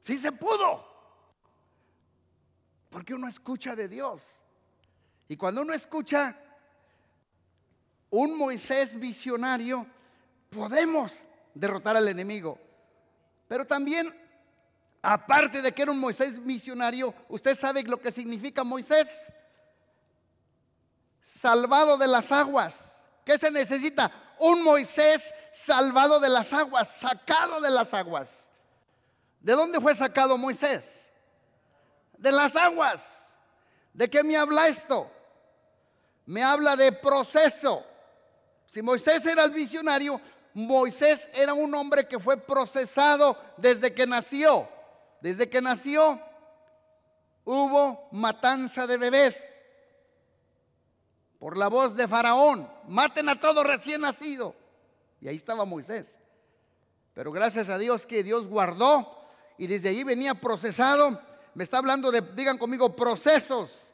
Sí 0.00 0.16
se 0.16 0.32
pudo. 0.32 0.84
Porque 2.90 3.14
uno 3.14 3.28
escucha 3.28 3.76
de 3.76 3.88
Dios. 3.88 4.26
Y 5.28 5.36
cuando 5.36 5.62
uno 5.62 5.72
escucha 5.72 6.36
un 8.10 8.36
Moisés 8.36 8.98
visionario, 8.98 9.86
podemos 10.54 11.12
derrotar 11.54 11.96
al 11.96 12.08
enemigo. 12.08 12.58
Pero 13.48 13.64
también, 13.64 14.14
aparte 15.02 15.62
de 15.62 15.72
que 15.72 15.82
era 15.82 15.90
un 15.90 15.98
Moisés 15.98 16.42
visionario, 16.44 17.14
¿usted 17.28 17.58
sabe 17.58 17.82
lo 17.82 18.00
que 18.00 18.12
significa 18.12 18.62
Moisés? 18.62 19.08
salvado 21.42 21.98
de 21.98 22.06
las 22.06 22.30
aguas. 22.30 22.96
¿Qué 23.24 23.36
se 23.36 23.50
necesita? 23.50 24.10
Un 24.38 24.62
Moisés 24.62 25.34
salvado 25.52 26.20
de 26.20 26.28
las 26.28 26.52
aguas, 26.52 26.88
sacado 26.88 27.60
de 27.60 27.70
las 27.70 27.92
aguas. 27.92 28.30
¿De 29.40 29.52
dónde 29.52 29.80
fue 29.80 29.94
sacado 29.94 30.38
Moisés? 30.38 30.84
De 32.16 32.30
las 32.30 32.54
aguas. 32.54 33.34
¿De 33.92 34.08
qué 34.08 34.22
me 34.22 34.36
habla 34.36 34.68
esto? 34.68 35.10
Me 36.26 36.44
habla 36.44 36.76
de 36.76 36.92
proceso. 36.92 37.84
Si 38.66 38.80
Moisés 38.80 39.26
era 39.26 39.42
el 39.42 39.50
visionario, 39.50 40.20
Moisés 40.54 41.30
era 41.32 41.54
un 41.54 41.74
hombre 41.74 42.06
que 42.06 42.18
fue 42.18 42.36
procesado 42.36 43.36
desde 43.56 43.94
que 43.94 44.06
nació. 44.06 44.68
Desde 45.20 45.48
que 45.48 45.60
nació 45.60 46.20
hubo 47.44 48.08
matanza 48.12 48.86
de 48.86 48.96
bebés 48.98 49.58
por 51.38 51.56
la 51.56 51.68
voz 51.68 51.96
de 51.96 52.06
Faraón, 52.06 52.70
maten 52.86 53.28
a 53.28 53.40
todo 53.40 53.64
recién 53.64 54.02
nacido. 54.02 54.54
Y 55.20 55.28
ahí 55.28 55.36
estaba 55.36 55.64
Moisés. 55.64 56.06
Pero 57.14 57.32
gracias 57.32 57.68
a 57.68 57.78
Dios 57.78 58.06
que 58.06 58.22
Dios 58.22 58.46
guardó 58.46 59.18
y 59.58 59.66
desde 59.66 59.88
ahí 59.88 60.04
venía 60.04 60.34
procesado. 60.34 61.20
Me 61.54 61.64
está 61.64 61.78
hablando 61.78 62.10
de, 62.10 62.20
digan 62.20 62.58
conmigo, 62.58 62.94
procesos. 62.94 63.92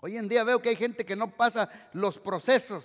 Hoy 0.00 0.16
en 0.16 0.28
día 0.28 0.44
veo 0.44 0.60
que 0.60 0.70
hay 0.70 0.76
gente 0.76 1.04
que 1.04 1.16
no 1.16 1.30
pasa 1.30 1.68
los 1.92 2.18
procesos. 2.18 2.84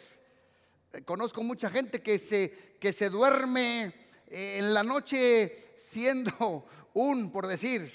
Conozco 1.06 1.44
mucha 1.44 1.70
gente 1.70 2.02
que 2.02 2.20
se, 2.20 2.78
que 2.80 2.94
se 2.94 3.10
duerme 3.10 3.86
eh, 4.28 4.60
en 4.60 4.74
la 4.74 4.84
noche 4.84 5.74
siendo 5.78 6.66
un, 6.94 7.32
por 7.32 7.48
decir, 7.48 7.92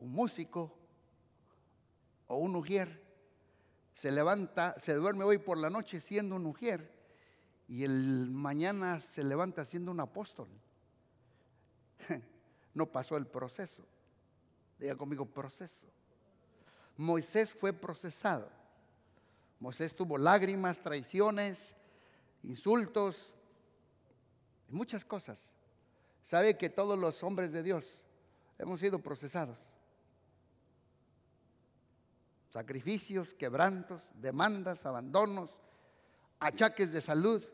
un 0.00 0.10
músico, 0.10 0.78
o 2.26 2.36
un 2.36 2.56
ujier 2.56 3.02
se 3.94 4.10
levanta, 4.10 4.74
se 4.80 4.94
duerme 4.94 5.24
hoy 5.24 5.38
por 5.38 5.58
la 5.58 5.70
noche 5.70 6.00
siendo 6.00 6.36
un 6.36 6.46
ujier 6.46 6.90
y 7.68 7.84
el 7.84 8.30
mañana 8.30 9.00
se 9.00 9.22
levanta 9.22 9.64
siendo 9.64 9.90
un 9.90 10.00
apóstol. 10.00 10.48
No 12.74 12.86
pasó 12.86 13.18
el 13.18 13.26
proceso. 13.26 13.84
Diga 14.78 14.96
conmigo 14.96 15.26
proceso. 15.26 15.86
Moisés 16.96 17.52
fue 17.52 17.74
procesado. 17.74 18.48
Moisés 19.62 19.94
tuvo 19.94 20.18
lágrimas, 20.18 20.82
traiciones, 20.82 21.76
insultos, 22.42 23.32
muchas 24.68 25.04
cosas. 25.04 25.52
Sabe 26.24 26.58
que 26.58 26.68
todos 26.68 26.98
los 26.98 27.22
hombres 27.22 27.52
de 27.52 27.62
Dios 27.62 28.02
hemos 28.58 28.80
sido 28.80 28.98
procesados. 28.98 29.60
Sacrificios, 32.52 33.34
quebrantos, 33.34 34.02
demandas, 34.14 34.84
abandonos, 34.84 35.56
achaques 36.40 36.92
de 36.92 37.00
salud. 37.00 37.46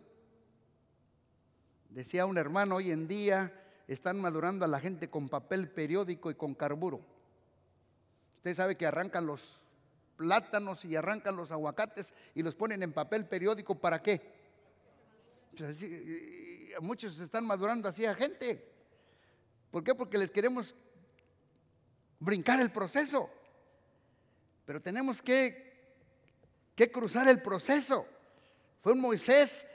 Decía 1.90 2.25
un 2.25 2.38
hermano, 2.38 2.77
hoy 2.77 2.90
en 2.90 3.07
día 3.07 3.53
están 3.87 4.18
madurando 4.18 4.64
a 4.64 4.68
la 4.68 4.81
gente 4.81 5.11
con 5.11 5.29
papel 5.29 5.68
periódico 5.71 6.31
y 6.31 6.37
con 6.37 6.55
carburo. 6.55 7.05
Usted 8.38 8.55
sabe 8.55 8.79
que 8.79 8.87
arrancan 8.87 9.27
los 9.27 9.67
plátanos 10.18 10.85
y 10.85 10.96
arrancan 10.96 11.37
los 11.37 11.52
aguacates 11.52 12.12
y 12.35 12.42
los 12.42 12.54
ponen 12.54 12.83
en 12.83 12.92
papel 12.92 13.24
periódico. 13.26 13.76
¿Para 13.76 14.02
qué? 14.02 14.20
Pues 15.57 15.83
muchos 16.81 17.14
se 17.14 17.24
están 17.24 17.46
madurando 17.46 17.88
así 17.88 18.04
a 18.04 18.14
gente. 18.14 18.68
¿Por 19.70 19.85
qué? 19.85 19.94
Porque 19.94 20.18
les 20.18 20.31
queremos 20.31 20.74
brincar 22.18 22.61
el 22.61 22.72
proceso. 22.72 23.31
Pero 24.66 24.83
tenemos 24.83 25.22
que, 25.22 25.94
que 26.74 26.90
cruzar 26.90 27.28
el 27.28 27.40
proceso. 27.40 28.04
Fue 28.83 28.92
un 28.92 29.00
Moisés 29.00 29.66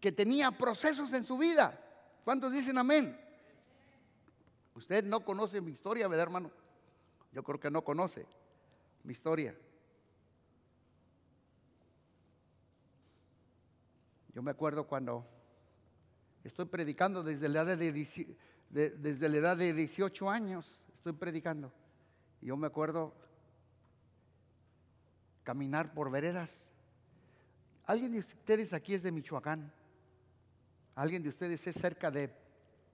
que 0.00 0.12
tenía 0.12 0.50
procesos 0.50 1.12
en 1.14 1.24
su 1.24 1.38
vida. 1.38 1.80
¿Cuántos 2.24 2.52
dicen 2.52 2.76
amén? 2.76 3.18
Usted 4.74 5.02
no 5.02 5.24
conoce 5.24 5.62
mi 5.62 5.72
historia, 5.72 6.08
¿verdad, 6.08 6.24
hermano? 6.24 6.63
Yo 7.34 7.42
creo 7.42 7.58
que 7.58 7.70
no 7.70 7.82
conoce 7.82 8.26
mi 9.02 9.12
historia. 9.12 9.56
Yo 14.32 14.42
me 14.42 14.52
acuerdo 14.52 14.86
cuando 14.86 15.26
estoy 16.44 16.66
predicando 16.66 17.24
desde 17.24 17.48
la 17.48 17.62
edad 17.62 17.76
de, 17.76 18.90
desde 18.90 19.28
la 19.28 19.36
edad 19.36 19.56
de 19.56 19.72
18 19.72 20.30
años, 20.30 20.80
estoy 20.94 21.12
predicando. 21.12 21.72
Y 22.40 22.46
yo 22.46 22.56
me 22.56 22.68
acuerdo 22.68 23.12
caminar 25.42 25.92
por 25.92 26.12
veredas. 26.12 26.50
¿Alguien 27.84 28.12
de 28.12 28.20
ustedes 28.20 28.72
aquí 28.72 28.94
es 28.94 29.02
de 29.02 29.10
Michoacán? 29.10 29.72
¿Alguien 30.94 31.22
de 31.22 31.30
ustedes 31.30 31.66
es 31.66 31.74
cerca 31.74 32.12
de 32.12 32.32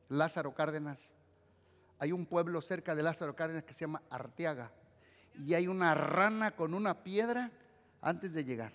Lázaro 0.09 0.55
Cárdenas? 0.55 1.15
Hay 2.01 2.13
un 2.13 2.25
pueblo 2.25 2.63
cerca 2.63 2.95
de 2.95 3.03
Lázaro 3.03 3.37
Cárdenas 3.37 3.63
que 3.63 3.75
se 3.75 3.81
llama 3.81 4.03
Arteaga. 4.09 4.73
Y 5.35 5.53
hay 5.53 5.69
una 5.69 5.95
rana 5.95 6.51
con 6.51 6.73
una 6.73 7.05
piedra 7.05 7.53
antes 8.01 8.33
de 8.33 8.43
llegar. 8.43 8.73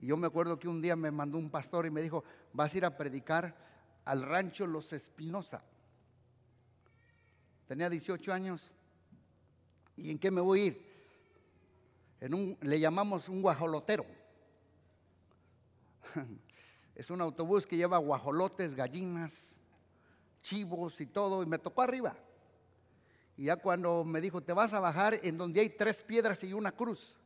Y 0.00 0.06
yo 0.06 0.16
me 0.16 0.28
acuerdo 0.28 0.56
que 0.56 0.68
un 0.68 0.80
día 0.80 0.94
me 0.94 1.10
mandó 1.10 1.38
un 1.38 1.50
pastor 1.50 1.86
y 1.86 1.90
me 1.90 2.00
dijo, 2.00 2.22
vas 2.52 2.72
a 2.72 2.76
ir 2.78 2.84
a 2.84 2.96
predicar 2.96 3.56
al 4.04 4.22
rancho 4.22 4.64
Los 4.64 4.92
Espinosa. 4.92 5.64
Tenía 7.66 7.90
18 7.90 8.32
años. 8.32 8.70
¿Y 9.96 10.12
en 10.12 10.18
qué 10.20 10.30
me 10.30 10.40
voy 10.40 10.60
a 10.60 10.64
ir? 10.66 10.90
Le 12.60 12.78
llamamos 12.78 13.28
un 13.28 13.42
guajolotero. 13.42 14.06
es 16.94 17.10
un 17.10 17.20
autobús 17.20 17.66
que 17.66 17.76
lleva 17.76 17.98
guajolotes, 17.98 18.76
gallinas, 18.76 19.52
chivos 20.42 21.00
y 21.00 21.06
todo. 21.06 21.42
Y 21.42 21.46
me 21.46 21.58
tocó 21.58 21.82
arriba. 21.82 22.16
Y 23.36 23.44
ya 23.44 23.56
cuando 23.56 24.04
me 24.04 24.20
dijo, 24.20 24.42
te 24.42 24.52
vas 24.52 24.72
a 24.72 24.80
bajar 24.80 25.18
en 25.22 25.38
donde 25.38 25.60
hay 25.60 25.70
tres 25.70 26.02
piedras 26.02 26.42
y 26.44 26.52
una 26.52 26.72
cruz. 26.72 27.16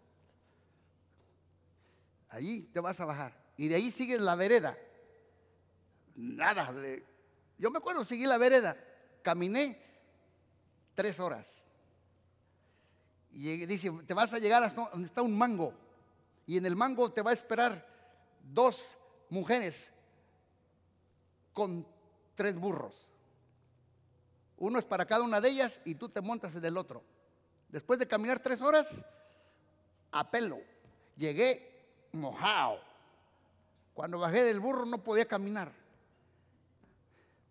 Allí 2.29 2.63
te 2.73 2.81
vas 2.81 3.01
a 3.01 3.05
bajar. 3.05 3.37
Y 3.57 3.69
de 3.69 3.77
ahí 3.77 3.91
sigues 3.91 4.21
la 4.21 4.35
vereda. 4.35 4.77
Nada. 6.17 6.73
yo 7.59 7.71
me 7.71 7.79
acuerdo, 7.79 8.05
seguí 8.05 8.27
la 8.27 8.39
vereda. 8.39 8.77
Caminé 9.23 9.81
tres 10.95 11.19
horas. 11.19 11.63
Y 13.33 13.67
dice, 13.67 13.91
te 14.07 14.15
vas 14.15 14.33
a 14.33 14.39
llegar 14.39 14.63
hasta 14.63 14.89
donde 14.91 15.07
está 15.07 15.23
un 15.23 15.37
mango. 15.37 15.75
Y 16.47 16.57
en 16.57 16.67
el 16.67 16.77
mango 16.77 17.11
te 17.11 17.23
va 17.23 17.31
a 17.31 17.35
esperar 17.35 17.87
dos 18.43 18.97
mujeres 19.31 19.93
con 21.53 21.87
tres 22.35 22.57
burros. 22.57 23.11
Uno 24.59 24.79
es 24.79 24.85
para 24.85 25.07
cada 25.07 25.23
una 25.23 25.41
de 25.41 25.49
ellas 25.51 25.81
y 25.85 25.95
tú 25.95 26.09
te 26.09 26.21
montas 26.21 26.55
en 26.55 26.65
el 26.65 26.77
otro. 26.77 27.03
Después 27.69 27.99
de 27.99 28.07
caminar 28.07 28.39
tres 28.39 28.63
horas, 28.63 28.89
a 30.13 30.31
pelo, 30.31 30.61
llegué 31.17 31.75
mojado. 32.13 32.79
Cuando 33.95 34.19
bajé 34.19 34.45
del 34.45 34.61
burro 34.61 34.85
no 34.87 35.03
podía 35.03 35.27
caminar, 35.27 35.73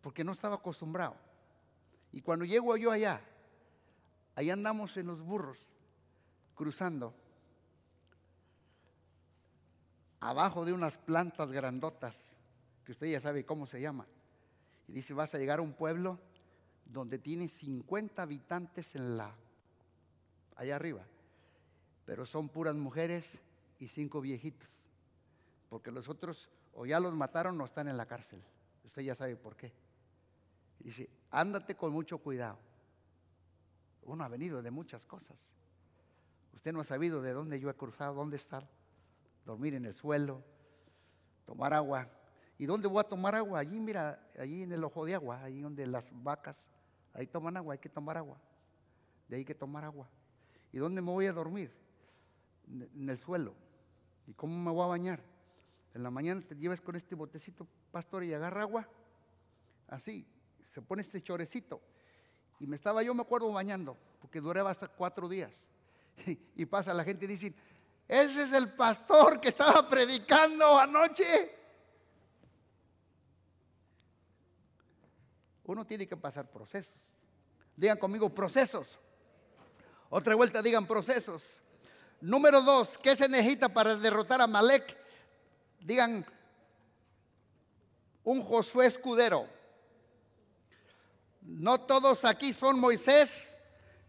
porque 0.01 0.23
no 0.23 0.31
estaba 0.31 0.55
acostumbrado. 0.55 1.15
Y 2.11 2.21
cuando 2.21 2.45
llego 2.45 2.75
yo 2.77 2.91
allá, 2.91 3.21
ahí 4.35 4.49
andamos 4.49 4.95
en 4.97 5.07
los 5.07 5.21
burros, 5.21 5.57
cruzando, 6.55 7.13
abajo 10.19 10.63
de 10.63 10.73
unas 10.73 10.97
plantas 10.97 11.51
grandotas, 11.51 12.33
que 12.85 12.93
usted 12.93 13.07
ya 13.07 13.19
sabe 13.19 13.45
cómo 13.45 13.67
se 13.67 13.81
llama. 13.81 14.05
Y 14.87 14.93
dice, 14.93 15.13
vas 15.13 15.33
a 15.33 15.37
llegar 15.37 15.59
a 15.59 15.61
un 15.61 15.73
pueblo 15.73 16.19
donde 16.85 17.17
tiene 17.17 17.47
50 17.47 18.21
habitantes 18.21 18.95
en 18.95 19.17
la, 19.17 19.33
allá 20.55 20.75
arriba, 20.75 21.03
pero 22.05 22.25
son 22.25 22.49
puras 22.49 22.75
mujeres 22.75 23.41
y 23.79 23.87
cinco 23.87 24.21
viejitos, 24.21 24.69
porque 25.69 25.91
los 25.91 26.09
otros 26.09 26.49
o 26.73 26.85
ya 26.85 26.99
los 26.99 27.13
mataron 27.13 27.59
o 27.61 27.65
están 27.65 27.87
en 27.87 27.97
la 27.97 28.05
cárcel. 28.05 28.41
Usted 28.83 29.01
ya 29.03 29.15
sabe 29.15 29.35
por 29.35 29.55
qué. 29.55 29.71
dice, 30.79 31.09
ándate 31.31 31.75
con 31.75 31.91
mucho 31.91 32.17
cuidado. 32.17 32.57
Uno 34.03 34.23
ha 34.23 34.27
venido 34.27 34.61
de 34.61 34.71
muchas 34.71 35.05
cosas. 35.05 35.37
Usted 36.53 36.73
no 36.73 36.81
ha 36.81 36.85
sabido 36.85 37.21
de 37.21 37.33
dónde 37.33 37.59
yo 37.59 37.69
he 37.69 37.75
cruzado, 37.75 38.13
dónde 38.13 38.37
estar. 38.37 38.67
Dormir 39.45 39.75
en 39.75 39.85
el 39.85 39.93
suelo, 39.93 40.43
tomar 41.45 41.73
agua. 41.73 42.09
¿Y 42.63 42.65
dónde 42.65 42.87
voy 42.87 43.01
a 43.01 43.03
tomar 43.03 43.35
agua? 43.35 43.59
Allí, 43.59 43.77
mira, 43.77 44.25
allí 44.39 44.63
en 44.63 44.71
el 44.71 44.81
ojo 44.85 45.03
de 45.03 45.13
agua, 45.13 45.43
ahí 45.43 45.59
donde 45.59 45.85
las 45.85 46.09
vacas, 46.23 46.69
ahí 47.11 47.27
toman 47.27 47.57
agua, 47.57 47.73
hay 47.73 47.77
que 47.77 47.89
tomar 47.89 48.17
agua. 48.17 48.39
De 49.27 49.35
ahí 49.35 49.43
que 49.43 49.53
tomar 49.53 49.83
agua. 49.83 50.09
¿Y 50.71 50.77
dónde 50.77 51.01
me 51.01 51.11
voy 51.11 51.25
a 51.25 51.33
dormir? 51.33 51.75
En 52.69 53.09
el 53.09 53.17
suelo. 53.17 53.53
¿Y 54.27 54.33
cómo 54.33 54.57
me 54.57 54.71
voy 54.71 54.81
a 54.81 54.87
bañar? 54.87 55.21
En 55.93 56.03
la 56.03 56.09
mañana 56.09 56.39
te 56.39 56.55
llevas 56.55 56.79
con 56.79 56.95
este 56.95 57.15
botecito, 57.15 57.67
pastor, 57.91 58.23
y 58.23 58.33
agarra 58.33 58.61
agua. 58.61 58.87
Así, 59.89 60.25
se 60.73 60.81
pone 60.81 61.01
este 61.01 61.21
chorecito. 61.21 61.81
Y 62.61 62.65
me 62.65 62.77
estaba 62.77 63.03
yo, 63.03 63.13
me 63.13 63.23
acuerdo, 63.23 63.51
bañando, 63.51 63.97
porque 64.21 64.39
duraba 64.39 64.71
hasta 64.71 64.87
cuatro 64.87 65.27
días. 65.27 65.51
Y, 66.55 66.65
pasa 66.65 66.93
la 66.93 67.03
gente 67.03 67.27
dice, 67.27 67.53
ese 68.07 68.43
es 68.43 68.53
el 68.53 68.73
pastor 68.73 69.41
que 69.41 69.49
estaba 69.49 69.89
predicando 69.89 70.79
anoche. 70.79 71.62
Uno 75.65 75.85
tiene 75.85 76.07
que 76.07 76.17
pasar 76.17 76.49
procesos. 76.49 76.95
Digan 77.75 77.97
conmigo 77.97 78.29
procesos. 78.29 78.99
Otra 80.09 80.35
vuelta 80.35 80.61
digan 80.61 80.85
procesos. 80.85 81.61
Número 82.21 82.61
dos, 82.61 82.97
¿qué 82.97 83.15
se 83.15 83.27
necesita 83.27 83.69
para 83.69 83.95
derrotar 83.95 84.41
a 84.41 84.47
Malek? 84.47 84.97
Digan, 85.79 86.25
un 88.23 88.41
Josué 88.43 88.85
escudero. 88.87 89.47
No 91.41 91.81
todos 91.81 92.23
aquí 92.23 92.53
son 92.53 92.79
Moisés, 92.79 93.57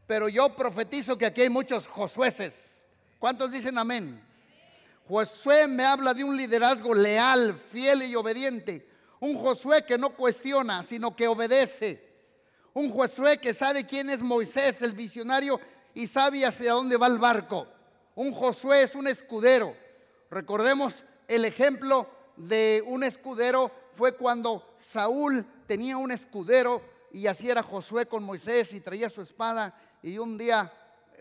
pero 0.06 0.28
yo 0.28 0.54
profetizo 0.54 1.18
que 1.18 1.26
aquí 1.26 1.42
hay 1.42 1.48
muchos 1.48 1.88
Josueces. 1.88 2.86
¿Cuántos 3.18 3.50
dicen 3.50 3.78
amén? 3.78 4.22
Josué 5.08 5.66
me 5.66 5.84
habla 5.84 6.14
de 6.14 6.24
un 6.24 6.36
liderazgo 6.36 6.94
leal, 6.94 7.54
fiel 7.54 8.02
y 8.04 8.14
obediente. 8.14 8.88
Un 9.24 9.38
Josué 9.38 9.86
que 9.86 9.96
no 9.96 10.10
cuestiona, 10.10 10.84
sino 10.84 11.16
que 11.16 11.26
obedece. 11.26 11.98
Un 12.74 12.90
Josué 12.90 13.38
que 13.38 13.54
sabe 13.54 13.86
quién 13.86 14.10
es 14.10 14.20
Moisés, 14.20 14.82
el 14.82 14.92
visionario, 14.92 15.58
y 15.94 16.06
sabe 16.06 16.44
hacia 16.44 16.72
dónde 16.72 16.98
va 16.98 17.06
el 17.06 17.18
barco. 17.18 17.66
Un 18.16 18.34
Josué 18.34 18.82
es 18.82 18.94
un 18.94 19.06
escudero. 19.06 19.74
Recordemos 20.30 21.04
el 21.26 21.46
ejemplo 21.46 22.06
de 22.36 22.84
un 22.86 23.02
escudero 23.02 23.70
fue 23.94 24.14
cuando 24.14 24.74
Saúl 24.76 25.46
tenía 25.66 25.96
un 25.96 26.10
escudero 26.10 26.82
y 27.10 27.26
así 27.26 27.48
era 27.48 27.62
Josué 27.62 28.04
con 28.04 28.24
Moisés 28.24 28.74
y 28.74 28.82
traía 28.82 29.08
su 29.08 29.22
espada 29.22 29.74
y 30.02 30.18
un 30.18 30.36
día 30.36 30.70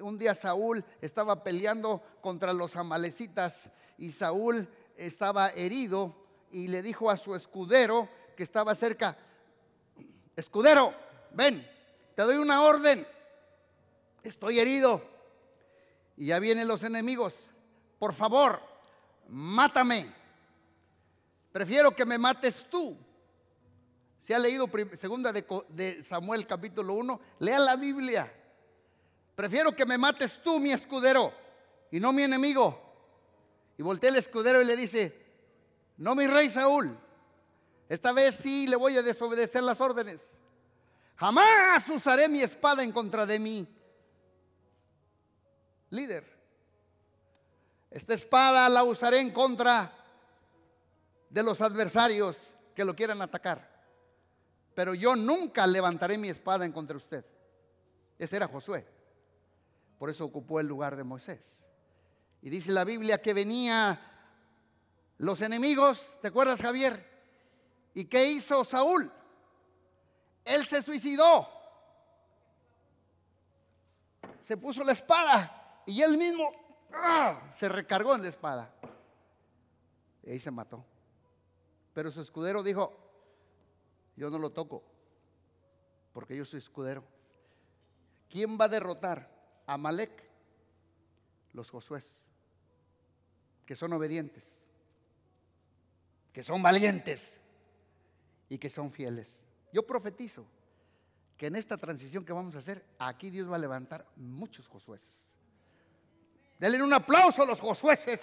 un 0.01 0.17
día 0.17 0.35
Saúl 0.35 0.83
estaba 0.99 1.41
peleando 1.41 2.03
contra 2.19 2.51
los 2.51 2.75
amalecitas 2.75 3.69
y 3.97 4.11
Saúl 4.11 4.67
estaba 4.97 5.51
herido 5.51 6.22
y 6.53 6.67
le 6.67 6.83
dijo 6.83 7.09
a 7.09 7.17
su 7.17 7.35
escudero 7.35 8.07
que 8.37 8.43
estaba 8.43 8.75
cerca, 8.75 9.17
escudero, 10.35 10.93
ven, 11.31 11.67
te 12.15 12.21
doy 12.21 12.37
una 12.37 12.61
orden, 12.61 13.05
estoy 14.23 14.59
herido 14.59 15.01
y 16.15 16.27
ya 16.27 16.37
vienen 16.37 16.67
los 16.67 16.83
enemigos. 16.83 17.47
Por 17.97 18.13
favor, 18.13 18.59
mátame. 19.27 20.13
Prefiero 21.51 21.95
que 21.95 22.05
me 22.05 22.19
mates 22.19 22.67
tú. 22.69 22.97
Si 24.19 24.31
ha 24.31 24.39
leído 24.39 24.69
segunda 24.95 25.33
de, 25.33 26.03
Samuel 26.03 26.45
capítulo 26.45 26.93
1, 26.93 27.19
lea 27.39 27.59
la 27.59 27.75
Biblia. 27.75 28.31
Prefiero 29.35 29.75
que 29.75 29.85
me 29.87 29.97
mates 29.97 30.39
tú, 30.43 30.59
mi 30.59 30.71
escudero, 30.71 31.33
y 31.91 31.99
no 31.99 32.13
mi 32.13 32.23
enemigo. 32.23 32.79
Y 33.75 33.81
voltea 33.81 34.11
el 34.11 34.17
escudero 34.17 34.61
y 34.61 34.65
le 34.65 34.75
dice, 34.75 35.22
no 35.97 36.15
mi 36.15 36.27
rey 36.27 36.49
Saúl, 36.49 36.97
esta 37.89 38.12
vez 38.12 38.36
sí 38.41 38.67
le 38.67 38.75
voy 38.75 38.97
a 38.97 39.03
desobedecer 39.03 39.63
las 39.63 39.79
órdenes. 39.79 40.21
Jamás 41.15 41.88
usaré 41.89 42.27
mi 42.27 42.41
espada 42.41 42.84
en 42.84 42.91
contra 42.91 43.25
de 43.25 43.39
mi 43.39 43.67
líder. 45.89 46.25
Esta 47.91 48.15
espada 48.15 48.67
la 48.69 48.84
usaré 48.84 49.19
en 49.19 49.32
contra 49.32 49.91
de 51.29 51.43
los 51.43 51.62
adversarios 51.62 52.53
que 52.75 52.84
lo 52.84 52.95
quieran 52.95 53.21
atacar. 53.21 53.71
Pero 54.73 54.95
yo 54.95 55.15
nunca 55.15 55.67
levantaré 55.67 56.17
mi 56.17 56.29
espada 56.29 56.65
en 56.65 56.71
contra 56.71 56.95
de 56.95 57.03
usted. 57.03 57.25
Ese 58.17 58.36
era 58.36 58.47
Josué. 58.47 58.88
Por 59.99 60.10
eso 60.10 60.25
ocupó 60.25 60.60
el 60.60 60.67
lugar 60.67 60.95
de 60.95 61.03
Moisés. 61.03 61.60
Y 62.41 62.49
dice 62.49 62.71
la 62.71 62.84
Biblia 62.84 63.21
que 63.21 63.34
venía 63.34 64.12
los 65.23 65.39
enemigos, 65.41 66.12
¿te 66.21 66.27
acuerdas 66.27 66.62
Javier? 66.62 67.01
¿Y 67.93 68.05
qué 68.05 68.25
hizo 68.25 68.65
Saúl? 68.65 69.09
Él 70.43 70.65
se 70.65 70.83
suicidó. 70.83 71.47
Se 74.41 74.57
puso 74.57 74.83
la 74.83 74.91
espada 74.91 75.81
y 75.86 76.01
él 76.01 76.17
mismo 76.17 76.51
¡ah! 76.91 77.39
se 77.55 77.69
recargó 77.69 78.15
en 78.15 78.23
la 78.23 78.27
espada. 78.27 78.75
Y 80.23 80.31
ahí 80.31 80.39
se 80.41 80.51
mató. 80.51 80.83
Pero 81.93 82.12
su 82.12 82.19
escudero 82.19 82.62
dijo, 82.62 82.91
yo 84.17 84.29
no 84.29 84.38
lo 84.38 84.49
toco, 84.49 84.83
porque 86.12 86.36
yo 86.36 86.43
soy 86.43 86.59
escudero. 86.59 87.01
¿Quién 88.29 88.57
va 88.59 88.65
a 88.65 88.69
derrotar 88.69 89.29
a 89.65 89.77
Malek? 89.77 90.12
Los 91.53 91.69
Josués, 91.69 92.25
que 93.65 93.77
son 93.77 93.93
obedientes, 93.93 94.62
que 96.34 96.43
son 96.43 96.62
valientes 96.62 97.39
y 98.50 98.58
que 98.58 98.69
son 98.69 98.91
fieles. 98.91 99.39
Yo 99.72 99.86
profetizo 99.86 100.46
que 101.38 101.48
en 101.48 101.56
esta 101.56 101.78
transición 101.78 102.26
que 102.26 102.34
vamos 102.34 102.56
a 102.56 102.60
hacer, 102.60 102.84
aquí 103.00 103.30
Dios 103.30 103.50
va 103.50 103.56
a 103.56 103.60
levantar 103.60 104.06
muchos 104.15 104.67
Josueces. 104.67 105.28
Denle 106.60 106.82
un 106.82 106.93
aplauso 106.93 107.43
a 107.43 107.46
los 107.46 107.62
Josueces, 107.62 108.22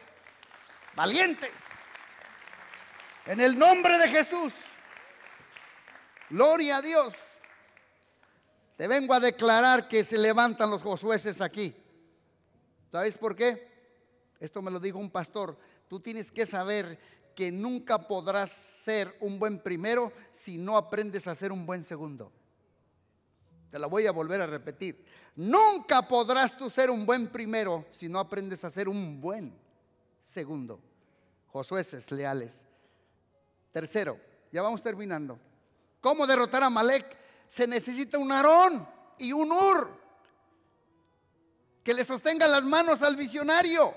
valientes. 0.94 1.53
En 3.27 3.40
el 3.40 3.59
nombre 3.59 3.96
de 3.99 4.09
Jesús. 4.09 4.55
Gloria 6.31 6.79
a 6.79 6.83
Dios. 6.83 7.14
Te 8.77 8.88
vengo 8.88 9.12
a 9.12 9.20
declarar 9.20 9.88
que 9.88 10.05
se 10.05 10.16
levantan 10.16 10.70
los 10.70 10.83
josueces 10.83 11.40
aquí. 11.42 11.77
¿Sabes 12.90 13.18
por 13.18 13.37
qué? 13.37 13.68
Esto 14.40 14.62
me 14.62 14.70
lo 14.70 14.81
dijo 14.81 14.99
un 14.99 15.11
pastor. 15.11 15.59
Tú 15.87 16.01
tienes 16.01 16.33
que 16.33 16.46
saber 16.46 16.99
que 17.34 17.50
nunca 17.52 18.06
podrás 18.06 18.50
ser 18.50 19.16
un 19.20 19.38
buen 19.38 19.62
primero 19.62 20.12
si 20.32 20.58
no 20.58 20.76
aprendes 20.76 21.26
a 21.26 21.34
ser 21.34 21.52
un 21.52 21.66
buen 21.66 21.84
segundo. 21.84 22.32
Te 23.70 23.78
la 23.78 23.86
voy 23.86 24.06
a 24.06 24.12
volver 24.12 24.40
a 24.40 24.46
repetir. 24.46 25.04
Nunca 25.36 26.06
podrás 26.06 26.56
tú 26.56 26.68
ser 26.68 26.90
un 26.90 27.06
buen 27.06 27.28
primero 27.28 27.86
si 27.90 28.08
no 28.08 28.18
aprendes 28.18 28.64
a 28.64 28.70
ser 28.70 28.88
un 28.88 29.20
buen 29.20 29.56
segundo. 30.20 30.80
Josueces 31.46 32.10
leales. 32.10 32.62
Tercero, 33.72 34.18
ya 34.50 34.62
vamos 34.62 34.82
terminando. 34.82 35.38
¿Cómo 36.00 36.26
derrotar 36.26 36.62
a 36.62 36.70
Malek? 36.70 37.16
Se 37.48 37.66
necesita 37.66 38.18
un 38.18 38.32
Aarón 38.32 38.86
y 39.18 39.32
un 39.32 39.52
Ur 39.52 40.00
que 41.82 41.94
le 41.94 42.04
sostengan 42.04 42.50
las 42.50 42.62
manos 42.62 43.02
al 43.02 43.16
visionario, 43.16 43.94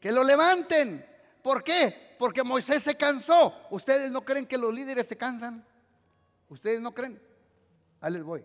que 0.00 0.12
lo 0.12 0.24
levanten. 0.24 1.04
¿Por 1.46 1.62
qué? 1.62 2.16
Porque 2.18 2.42
Moisés 2.42 2.82
se 2.82 2.96
cansó. 2.96 3.54
¿Ustedes 3.70 4.10
no 4.10 4.24
creen 4.24 4.46
que 4.46 4.58
los 4.58 4.74
líderes 4.74 5.06
se 5.06 5.16
cansan? 5.16 5.64
¿Ustedes 6.48 6.80
no 6.80 6.92
creen? 6.92 7.22
Ahí 8.00 8.14
les 8.14 8.24
voy. 8.24 8.44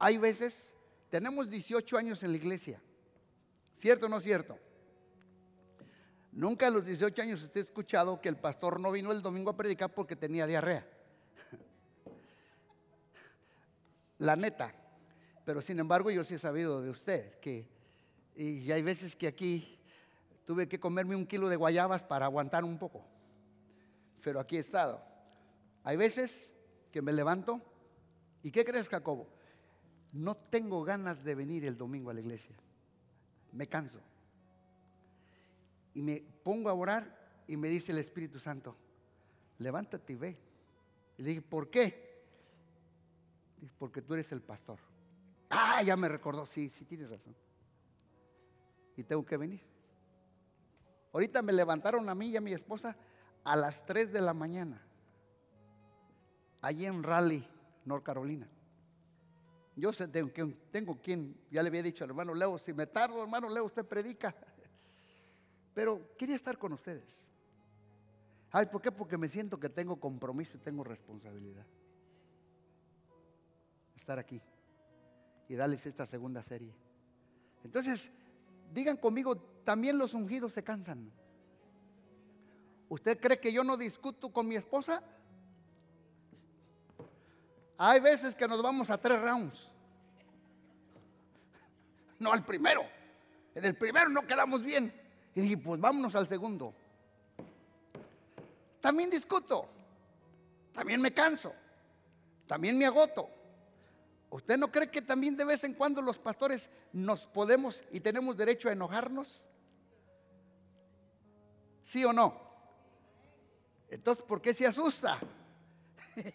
Hay 0.00 0.18
veces, 0.18 0.74
tenemos 1.08 1.48
18 1.48 1.96
años 1.96 2.20
en 2.24 2.32
la 2.32 2.36
iglesia. 2.36 2.82
¿Cierto 3.74 4.06
o 4.06 4.08
no 4.08 4.18
cierto? 4.18 4.58
Nunca 6.32 6.66
a 6.66 6.70
los 6.70 6.84
18 6.84 7.22
años 7.22 7.44
usted 7.44 7.60
ha 7.60 7.62
escuchado 7.62 8.20
que 8.20 8.28
el 8.28 8.38
pastor 8.38 8.80
no 8.80 8.90
vino 8.90 9.12
el 9.12 9.22
domingo 9.22 9.50
a 9.50 9.56
predicar 9.56 9.94
porque 9.94 10.16
tenía 10.16 10.48
diarrea. 10.48 10.84
La 14.18 14.34
neta. 14.34 14.74
Pero 15.44 15.62
sin 15.62 15.78
embargo 15.78 16.10
yo 16.10 16.24
sí 16.24 16.34
he 16.34 16.38
sabido 16.38 16.82
de 16.82 16.90
usted 16.90 17.38
que, 17.38 17.68
y 18.34 18.72
hay 18.72 18.82
veces 18.82 19.14
que 19.14 19.28
aquí 19.28 19.78
tuve 20.44 20.68
que 20.68 20.80
comerme 20.80 21.16
un 21.16 21.26
kilo 21.26 21.48
de 21.48 21.56
guayabas 21.56 22.02
para 22.02 22.26
aguantar 22.26 22.64
un 22.64 22.78
poco. 22.78 23.04
Pero 24.22 24.40
aquí 24.40 24.56
he 24.56 24.60
estado. 24.60 25.02
Hay 25.84 25.96
veces 25.96 26.52
que 26.90 27.02
me 27.02 27.12
levanto 27.12 27.60
y 28.42 28.50
¿qué 28.50 28.64
crees 28.64 28.88
Jacobo? 28.88 29.28
No 30.12 30.36
tengo 30.36 30.84
ganas 30.84 31.24
de 31.24 31.34
venir 31.34 31.64
el 31.64 31.76
domingo 31.76 32.10
a 32.10 32.14
la 32.14 32.20
iglesia. 32.20 32.56
Me 33.52 33.66
canso 33.66 34.00
y 35.94 36.02
me 36.02 36.22
pongo 36.42 36.68
a 36.68 36.74
orar 36.74 37.44
y 37.46 37.56
me 37.56 37.68
dice 37.68 37.92
el 37.92 37.98
Espíritu 37.98 38.38
Santo, 38.38 38.76
levántate 39.58 40.12
y 40.12 40.16
ve. 40.16 40.38
Y 41.18 41.22
le 41.22 41.28
dije, 41.30 41.42
¿por 41.42 41.70
qué? 41.70 42.12
Porque 43.78 44.02
tú 44.02 44.14
eres 44.14 44.32
el 44.32 44.40
pastor. 44.40 44.78
Ah, 45.50 45.82
ya 45.82 45.96
me 45.96 46.08
recordó, 46.08 46.46
sí, 46.46 46.70
sí 46.70 46.84
tienes 46.84 47.10
razón. 47.10 47.34
Y 48.96 49.02
tengo 49.04 49.24
que 49.24 49.36
venir. 49.36 49.71
Ahorita 51.12 51.42
me 51.42 51.52
levantaron 51.52 52.08
a 52.08 52.14
mí 52.14 52.28
y 52.28 52.36
a 52.36 52.40
mi 52.40 52.52
esposa 52.52 52.96
a 53.44 53.56
las 53.56 53.84
3 53.84 54.12
de 54.12 54.20
la 54.20 54.32
mañana, 54.32 54.80
allí 56.60 56.86
en 56.86 57.02
Raleigh, 57.02 57.46
North 57.84 58.04
Carolina. 58.04 58.48
Yo 59.76 59.92
sé, 59.92 60.08
tengo, 60.08 60.30
tengo 60.70 61.00
quien, 61.00 61.36
ya 61.50 61.62
le 61.62 61.68
había 61.68 61.82
dicho 61.82 62.04
al 62.04 62.10
hermano 62.10 62.34
Leo, 62.34 62.58
si 62.58 62.72
me 62.72 62.86
tardo, 62.86 63.22
hermano 63.22 63.48
Leo, 63.48 63.64
usted 63.64 63.84
predica. 63.84 64.34
Pero 65.74 66.14
quería 66.16 66.36
estar 66.36 66.58
con 66.58 66.72
ustedes. 66.72 67.22
Ay, 68.50 68.66
¿por 68.66 68.82
qué? 68.82 68.92
Porque 68.92 69.16
me 69.16 69.28
siento 69.28 69.58
que 69.58 69.70
tengo 69.70 69.98
compromiso 69.98 70.56
y 70.56 70.60
tengo 70.60 70.84
responsabilidad. 70.84 71.66
Estar 73.96 74.18
aquí 74.18 74.42
y 75.48 75.54
darles 75.54 75.86
esta 75.86 76.04
segunda 76.04 76.42
serie. 76.42 76.74
Entonces, 77.64 78.10
digan 78.72 78.96
conmigo, 78.96 79.36
también 79.64 79.98
los 79.98 80.14
ungidos 80.14 80.52
se 80.52 80.62
cansan. 80.62 81.12
¿Usted 82.88 83.18
cree 83.18 83.40
que 83.40 83.52
yo 83.52 83.64
no 83.64 83.76
discuto 83.76 84.32
con 84.32 84.46
mi 84.46 84.56
esposa? 84.56 85.02
Hay 87.78 88.00
veces 88.00 88.34
que 88.34 88.46
nos 88.46 88.62
vamos 88.62 88.90
a 88.90 88.98
tres 88.98 89.20
rounds. 89.20 89.70
No 92.18 92.32
al 92.32 92.44
primero. 92.44 92.82
En 93.54 93.64
el 93.64 93.74
primero 93.74 94.08
no 94.08 94.26
quedamos 94.26 94.62
bien. 94.62 94.92
Y 95.34 95.40
dije, 95.40 95.56
pues 95.56 95.80
vámonos 95.80 96.14
al 96.14 96.28
segundo. 96.28 96.74
También 98.80 99.10
discuto, 99.10 99.68
también 100.74 101.00
me 101.00 101.12
canso, 101.12 101.54
también 102.48 102.76
me 102.76 102.84
agoto. 102.84 103.28
¿Usted 104.32 104.56
no 104.56 104.72
cree 104.72 104.90
que 104.90 105.02
también 105.02 105.36
de 105.36 105.44
vez 105.44 105.62
en 105.62 105.74
cuando 105.74 106.00
los 106.00 106.18
pastores 106.18 106.70
nos 106.90 107.26
podemos 107.26 107.84
y 107.92 108.00
tenemos 108.00 108.34
derecho 108.34 108.70
a 108.70 108.72
enojarnos? 108.72 109.44
¿Sí 111.84 112.02
o 112.02 112.14
no? 112.14 112.40
Entonces, 113.90 114.24
¿por 114.24 114.40
qué 114.40 114.54
se 114.54 114.66
asusta? 114.66 115.18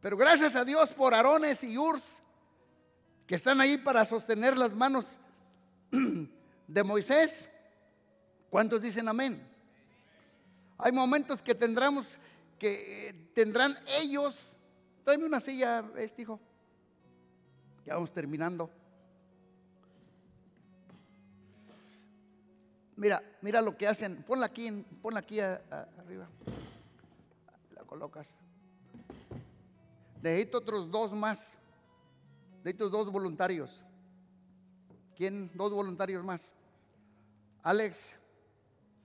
Pero 0.00 0.16
gracias 0.16 0.54
a 0.54 0.64
Dios 0.64 0.90
por 0.90 1.14
Arones 1.14 1.64
y 1.64 1.76
Urs 1.76 2.22
que 3.26 3.34
están 3.34 3.60
ahí 3.60 3.76
para 3.76 4.04
sostener 4.04 4.56
las 4.56 4.72
manos 4.72 5.04
de 6.68 6.82
Moisés. 6.84 7.48
¿Cuántos 8.50 8.82
dicen 8.82 9.08
amén? 9.08 9.44
Hay 10.78 10.92
momentos 10.92 11.42
que 11.42 11.56
tendremos 11.56 12.18
que 12.56 13.08
eh, 13.08 13.14
tendrán 13.34 13.76
ellos. 13.98 14.56
Tráeme 15.04 15.26
una 15.26 15.40
silla, 15.40 15.84
este 15.96 16.22
hijo. 16.22 16.38
Ya 17.84 17.94
vamos 17.94 18.12
terminando. 18.12 18.70
Mira, 22.96 23.22
mira 23.40 23.60
lo 23.60 23.76
que 23.76 23.88
hacen. 23.88 24.22
Ponla 24.22 24.46
aquí, 24.46 24.70
ponla 25.02 25.20
aquí 25.20 25.40
arriba. 25.40 26.28
La 27.74 27.82
colocas. 27.82 28.28
Necesito 30.22 30.58
otros 30.58 30.88
dos 30.88 31.12
más. 31.12 31.58
Necesito 32.58 32.88
dos 32.88 33.10
voluntarios. 33.10 33.82
¿Quién? 35.16 35.50
Dos 35.54 35.72
voluntarios 35.72 36.24
más. 36.24 36.52
Alex. 37.64 37.98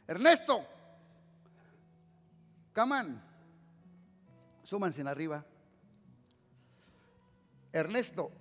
Ernesto. 0.05 0.63
Caman. 2.73 3.23
Súmanse 4.61 5.01
en 5.01 5.07
arriba. 5.07 5.43
Ernesto. 7.72 8.32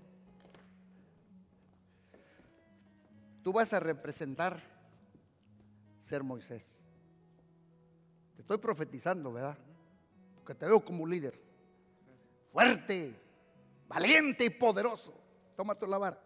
Tú 3.43 3.53
vas 3.53 3.73
a 3.73 3.81
representar 3.81 4.61
ser 5.99 6.23
Moisés. 6.23 6.65
Te 8.35 8.43
estoy 8.43 8.59
profetizando, 8.59 9.33
¿verdad? 9.33 9.57
Porque 10.37 10.55
te 10.55 10.67
veo 10.67 10.85
como 10.85 11.07
líder. 11.07 11.41
Fuerte, 12.53 13.15
valiente 13.89 14.45
y 14.45 14.51
poderoso. 14.51 15.15
Toma 15.57 15.75
tu 15.75 15.87
la 15.87 15.99
vara. 15.99 16.21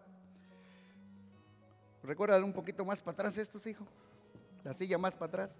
Recuerda 2.03 2.43
un 2.43 2.53
poquito 2.53 2.85
más 2.85 3.01
para 3.01 3.15
atrás 3.15 3.37
estos, 3.37 3.67
hijo. 3.67 3.85
La 4.65 4.75
silla 4.75 4.99
más 4.99 5.15
para 5.15 5.27
atrás. 5.27 5.51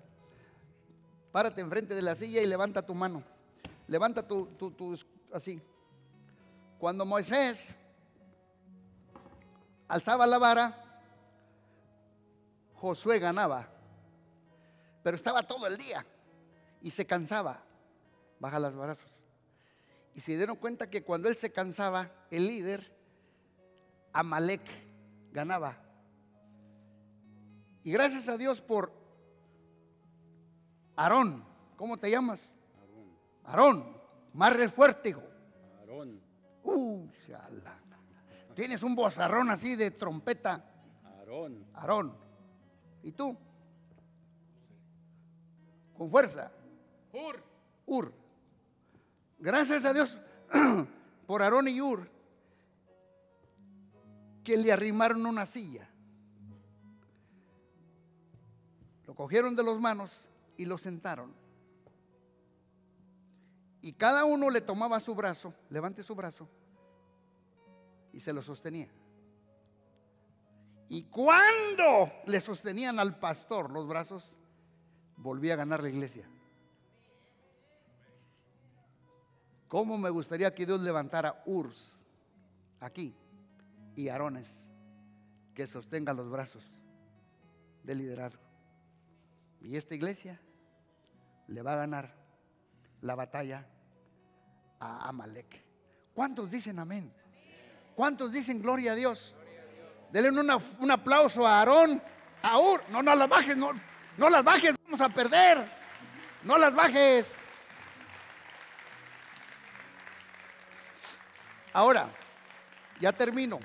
Párate 1.33 1.61
enfrente 1.61 1.95
de 1.95 2.03
la 2.03 2.17
silla 2.17 2.43
y 2.43 2.47
levanta 2.47 2.85
tu 2.85 2.95
mano. 2.95 3.23
Levanta 3.87 4.27
tu, 4.27 4.47
tu, 4.47 4.99
así. 5.33 5.61
Cuando 6.81 7.05
Moisés 7.05 7.75
alzaba 9.87 10.27
la 10.27 10.39
vara, 10.39 11.03
Josué 12.77 13.19
ganaba. 13.19 13.69
Pero 15.03 15.15
estaba 15.15 15.43
todo 15.43 15.67
el 15.67 15.77
día 15.77 16.07
y 16.81 16.91
se 16.91 17.07
cansaba. 17.07 17.63
Baja 18.39 18.59
los 18.59 18.75
brazos. 18.75 19.11
Y 20.15 20.23
se 20.23 20.39
dieron 20.39 20.57
cuenta 20.57 20.89
que 20.89 21.05
cuando 21.05 21.29
él 21.29 21.37
se 21.37 21.53
cansaba, 21.53 22.11
el 22.31 22.47
líder, 22.47 22.97
Amalek, 24.15 24.63
ganaba. 25.33 25.77
Y 27.85 27.93
gracias 27.93 28.27
a 28.31 28.39
Dios 28.39 28.63
por 28.63 28.91
Aarón. 30.97 31.45
¿Cómo 31.77 31.99
te 31.99 32.11
llamas? 32.11 32.55
Aarón. 33.45 34.01
Más 34.33 34.55
re 34.55 34.71
fuerte, 34.71 35.15
Aarón. 35.81 36.30
Uh, 36.65 37.09
Tienes 38.55 38.83
un 38.83 38.95
bozarrón 38.95 39.51
así 39.51 39.77
de 39.77 39.91
trompeta. 39.91 40.65
Aarón. 41.05 41.67
Aarón. 41.75 42.17
¿Y 43.03 43.13
tú? 43.13 43.37
Con 45.97 46.11
fuerza. 46.11 46.51
Ur. 47.13 47.43
Ur. 47.87 48.13
Gracias 49.39 49.85
a 49.85 49.93
Dios 49.93 50.19
por 51.27 51.43
Aarón 51.43 51.69
y 51.69 51.81
Ur 51.81 52.11
que 54.45 54.57
le 54.57 54.73
arrimaron 54.73 55.27
una 55.27 55.47
silla. 55.47 55.89
Lo 59.07 59.15
cogieron 59.15 59.55
de 59.57 59.63
los 59.63 59.81
manos 59.81 60.29
y 60.57 60.65
lo 60.65 60.79
sentaron. 60.79 61.40
Y 63.83 63.93
cada 63.93 64.25
uno 64.25 64.51
le 64.51 64.61
tomaba 64.61 65.01
su 65.01 65.15
brazo, 65.15 65.55
levante 65.71 66.03
su 66.03 66.15
brazo, 66.15 66.49
y 68.13 68.21
se 68.21 68.33
lo 68.33 68.43
sostenía. 68.43 68.89
Y 70.89 71.05
cuando 71.05 72.13
le 72.27 72.41
sostenían 72.41 72.99
al 72.99 73.19
pastor 73.19 73.71
los 73.71 73.87
brazos, 73.87 74.35
volvía 75.17 75.55
a 75.55 75.57
ganar 75.57 75.83
la 75.83 75.89
iglesia. 75.89 76.29
¿Cómo 79.69 79.97
me 79.97 80.11
gustaría 80.11 80.53
que 80.53 80.67
Dios 80.67 80.81
levantara 80.81 81.43
Urs 81.47 81.97
aquí 82.81 83.15
y 83.95 84.09
Arones 84.09 84.49
que 85.55 85.67
sostengan 85.67 86.17
los 86.17 86.29
brazos 86.29 86.65
de 87.85 87.95
liderazgo? 87.95 88.43
Y 89.61 89.77
esta 89.77 89.95
iglesia 89.95 90.41
le 91.47 91.63
va 91.63 91.75
a 91.75 91.77
ganar 91.77 92.20
la 93.03 93.15
batalla 93.15 93.67
a 94.79 95.09
Amalek. 95.09 95.65
¿Cuántos 96.15 96.51
dicen 96.51 96.79
amén? 96.79 97.13
¿Cuántos 97.95 98.33
dicen 98.33 98.61
gloria 98.61 98.93
a 98.93 98.95
Dios? 98.95 99.35
Denle 100.13 100.31
un 100.31 100.91
aplauso 100.91 101.47
a 101.47 101.61
Aarón, 101.61 102.03
a 102.43 102.59
Ur. 102.59 102.83
No, 102.89 103.03
no 103.03 103.15
las 103.15 103.29
bajes, 103.29 103.57
no, 103.57 103.73
no 104.17 104.31
las 104.31 104.43
bajes, 104.43 104.75
vamos 104.85 105.01
a 105.01 105.09
perder. 105.09 105.65
No 106.43 106.59
las 106.59 106.75
bajes. 106.75 107.33
Ahora, 111.73 112.09
ya 113.01 113.13
termino. 113.13 113.61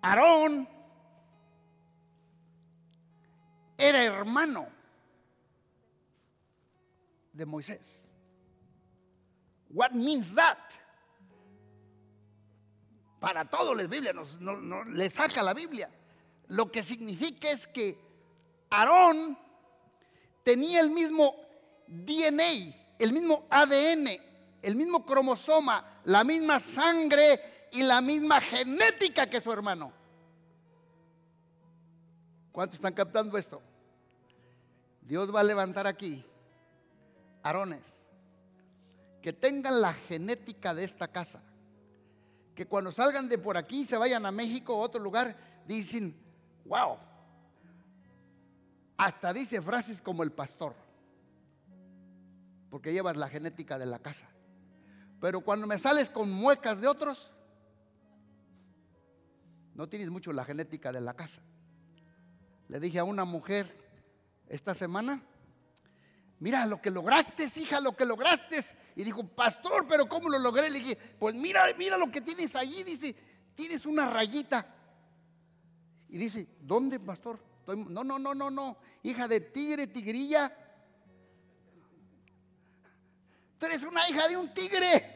Aarón 0.00 0.68
era 3.76 4.04
hermano 4.04 4.68
de 7.34 7.44
Moisés. 7.44 8.02
What 9.68 9.92
means 9.92 10.34
that? 10.34 10.58
Para 13.20 13.44
todos 13.44 13.76
les 13.76 13.88
Biblia 13.88 14.12
nos, 14.12 14.38
le 14.40 15.10
saca 15.10 15.42
la 15.42 15.52
Biblia. 15.52 15.90
Lo 16.48 16.70
que 16.70 16.82
significa 16.82 17.50
es 17.50 17.66
que 17.66 17.98
Aarón 18.70 19.36
tenía 20.44 20.80
el 20.80 20.90
mismo 20.90 21.34
DNA, 21.88 22.96
el 22.98 23.12
mismo 23.12 23.46
ADN, 23.50 24.08
el 24.62 24.74
mismo 24.76 25.04
cromosoma, 25.04 26.00
la 26.04 26.22
misma 26.22 26.60
sangre 26.60 27.68
y 27.72 27.82
la 27.82 28.00
misma 28.00 28.40
genética 28.40 29.28
que 29.28 29.40
su 29.40 29.50
hermano. 29.50 29.92
¿Cuántos 32.52 32.76
están 32.76 32.94
captando 32.94 33.36
esto? 33.36 33.60
Dios 35.00 35.34
va 35.34 35.40
a 35.40 35.44
levantar 35.44 35.86
aquí 35.86 36.24
Aarones 37.44 38.04
que 39.24 39.32
tengan 39.32 39.80
la 39.80 39.94
genética 39.94 40.74
de 40.74 40.84
esta 40.84 41.08
casa. 41.08 41.40
Que 42.54 42.66
cuando 42.66 42.92
salgan 42.92 43.26
de 43.26 43.38
por 43.38 43.56
aquí, 43.56 43.86
se 43.86 43.96
vayan 43.96 44.26
a 44.26 44.30
México 44.30 44.76
o 44.76 44.80
otro 44.80 45.02
lugar, 45.02 45.34
dicen, 45.66 46.14
wow. 46.66 46.98
Hasta 48.98 49.32
dice 49.32 49.62
frases 49.62 50.02
como 50.02 50.24
el 50.24 50.30
pastor. 50.30 50.74
Porque 52.68 52.92
llevas 52.92 53.16
la 53.16 53.30
genética 53.30 53.78
de 53.78 53.86
la 53.86 53.98
casa. 53.98 54.28
Pero 55.22 55.40
cuando 55.40 55.66
me 55.66 55.78
sales 55.78 56.10
con 56.10 56.30
muecas 56.30 56.82
de 56.82 56.86
otros, 56.86 57.32
no 59.74 59.88
tienes 59.88 60.10
mucho 60.10 60.34
la 60.34 60.44
genética 60.44 60.92
de 60.92 61.00
la 61.00 61.14
casa. 61.14 61.40
Le 62.68 62.78
dije 62.78 62.98
a 62.98 63.04
una 63.04 63.24
mujer 63.24 63.74
esta 64.50 64.74
semana, 64.74 65.22
mira 66.40 66.66
lo 66.66 66.80
que 66.80 66.90
lograste, 66.90 67.50
hija, 67.56 67.80
lo 67.80 67.96
que 67.96 68.04
lograste. 68.04 68.64
Y 68.96 69.04
dijo, 69.04 69.24
pastor, 69.26 69.86
pero 69.88 70.08
¿cómo 70.08 70.28
lo 70.28 70.38
logré? 70.38 70.70
Le 70.70 70.78
dije, 70.78 70.96
pues 71.18 71.34
mira, 71.34 71.64
mira 71.76 71.96
lo 71.96 72.10
que 72.10 72.20
tienes 72.20 72.54
allí. 72.54 72.82
Dice, 72.82 73.14
tienes 73.54 73.86
una 73.86 74.10
rayita. 74.10 74.66
Y 76.08 76.18
dice, 76.18 76.46
¿dónde, 76.60 77.00
pastor? 77.00 77.40
no, 77.66 78.04
no, 78.04 78.18
no, 78.18 78.34
no, 78.34 78.50
no. 78.50 78.76
Hija 79.02 79.26
de 79.26 79.40
tigre, 79.40 79.86
tigrilla. 79.86 80.52
Tú 83.58 83.66
eres 83.66 83.82
una 83.84 84.08
hija 84.08 84.28
de 84.28 84.36
un 84.36 84.52
tigre. 84.52 85.14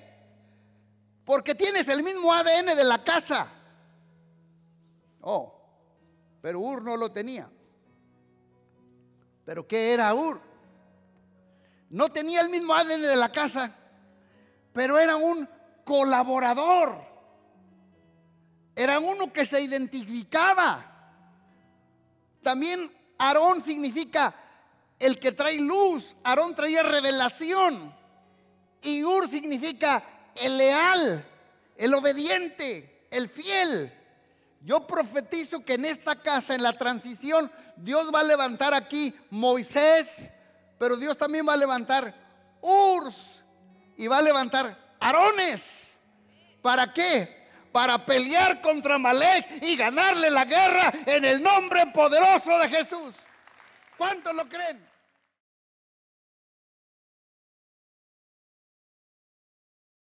Porque 1.25 1.55
tienes 1.55 1.87
el 1.89 2.03
mismo 2.03 2.33
ADN 2.33 2.75
de 2.75 2.85
la 2.85 3.05
casa. 3.05 3.53
Oh, 5.21 5.55
pero 6.41 6.61
Ur 6.61 6.83
no 6.83 6.97
lo 6.97 7.13
tenía. 7.13 7.51
¿Pero 9.45 9.67
qué 9.67 9.93
era 9.93 10.15
Ur? 10.15 10.48
No 11.91 12.11
tenía 12.11 12.41
el 12.41 12.51
mismo 12.51 12.75
ADN 12.75 13.03
de 13.03 13.17
la 13.17 13.31
casa, 13.31 13.75
pero 14.73 14.99
era 14.99 15.17
un 15.17 15.49
colaborador. 15.85 16.97
Era 18.77 19.01
uno 19.01 19.33
que 19.33 19.47
se 19.47 19.61
identificaba. 19.61 20.85
También 22.43 22.91
Aarón 23.19 23.63
significa 23.63 24.35
el 24.99 25.19
que 25.19 25.33
trae 25.33 25.61
luz. 25.61 26.15
Aarón 26.23 26.55
traía 26.55 26.83
revelación. 26.83 27.95
Y 28.83 29.03
Ur 29.03 29.29
significa 29.29 30.03
el 30.37 30.57
leal, 30.57 31.25
el 31.77 31.95
obediente, 31.95 33.07
el 33.11 33.29
fiel. 33.29 33.93
Yo 34.61 34.87
profetizo 34.87 35.65
que 35.65 35.75
en 35.75 35.85
esta 35.85 36.17
casa, 36.17 36.55
en 36.55 36.63
la 36.63 36.73
transición, 36.73 37.51
Dios 37.77 38.13
va 38.15 38.21
a 38.21 38.25
levantar 38.25 38.75
aquí 38.75 39.15
Moisés, 39.31 40.33
pero 40.79 40.97
Dios 40.97 41.17
también 41.17 41.47
va 41.47 41.55
a 41.55 41.57
levantar 41.57 42.15
Urs 42.61 43.43
y 43.97 44.07
va 44.07 44.19
a 44.19 44.23
levantar 44.23 44.77
Arones. 45.01 45.97
¿Para 46.63 46.93
qué? 46.93 47.49
Para 47.73 48.05
pelear 48.05 48.61
contra 48.61 48.99
Malek 48.99 49.63
y 49.63 49.77
ganarle 49.77 50.31
la 50.31 50.45
guerra 50.45 50.93
en 51.07 51.25
el 51.25 51.43
nombre 51.43 51.87
poderoso 51.89 52.59
de 52.59 52.69
Jesús. 52.69 53.17
¿Cuántos 53.97 54.35
lo 54.35 54.49
creen? 54.49 54.88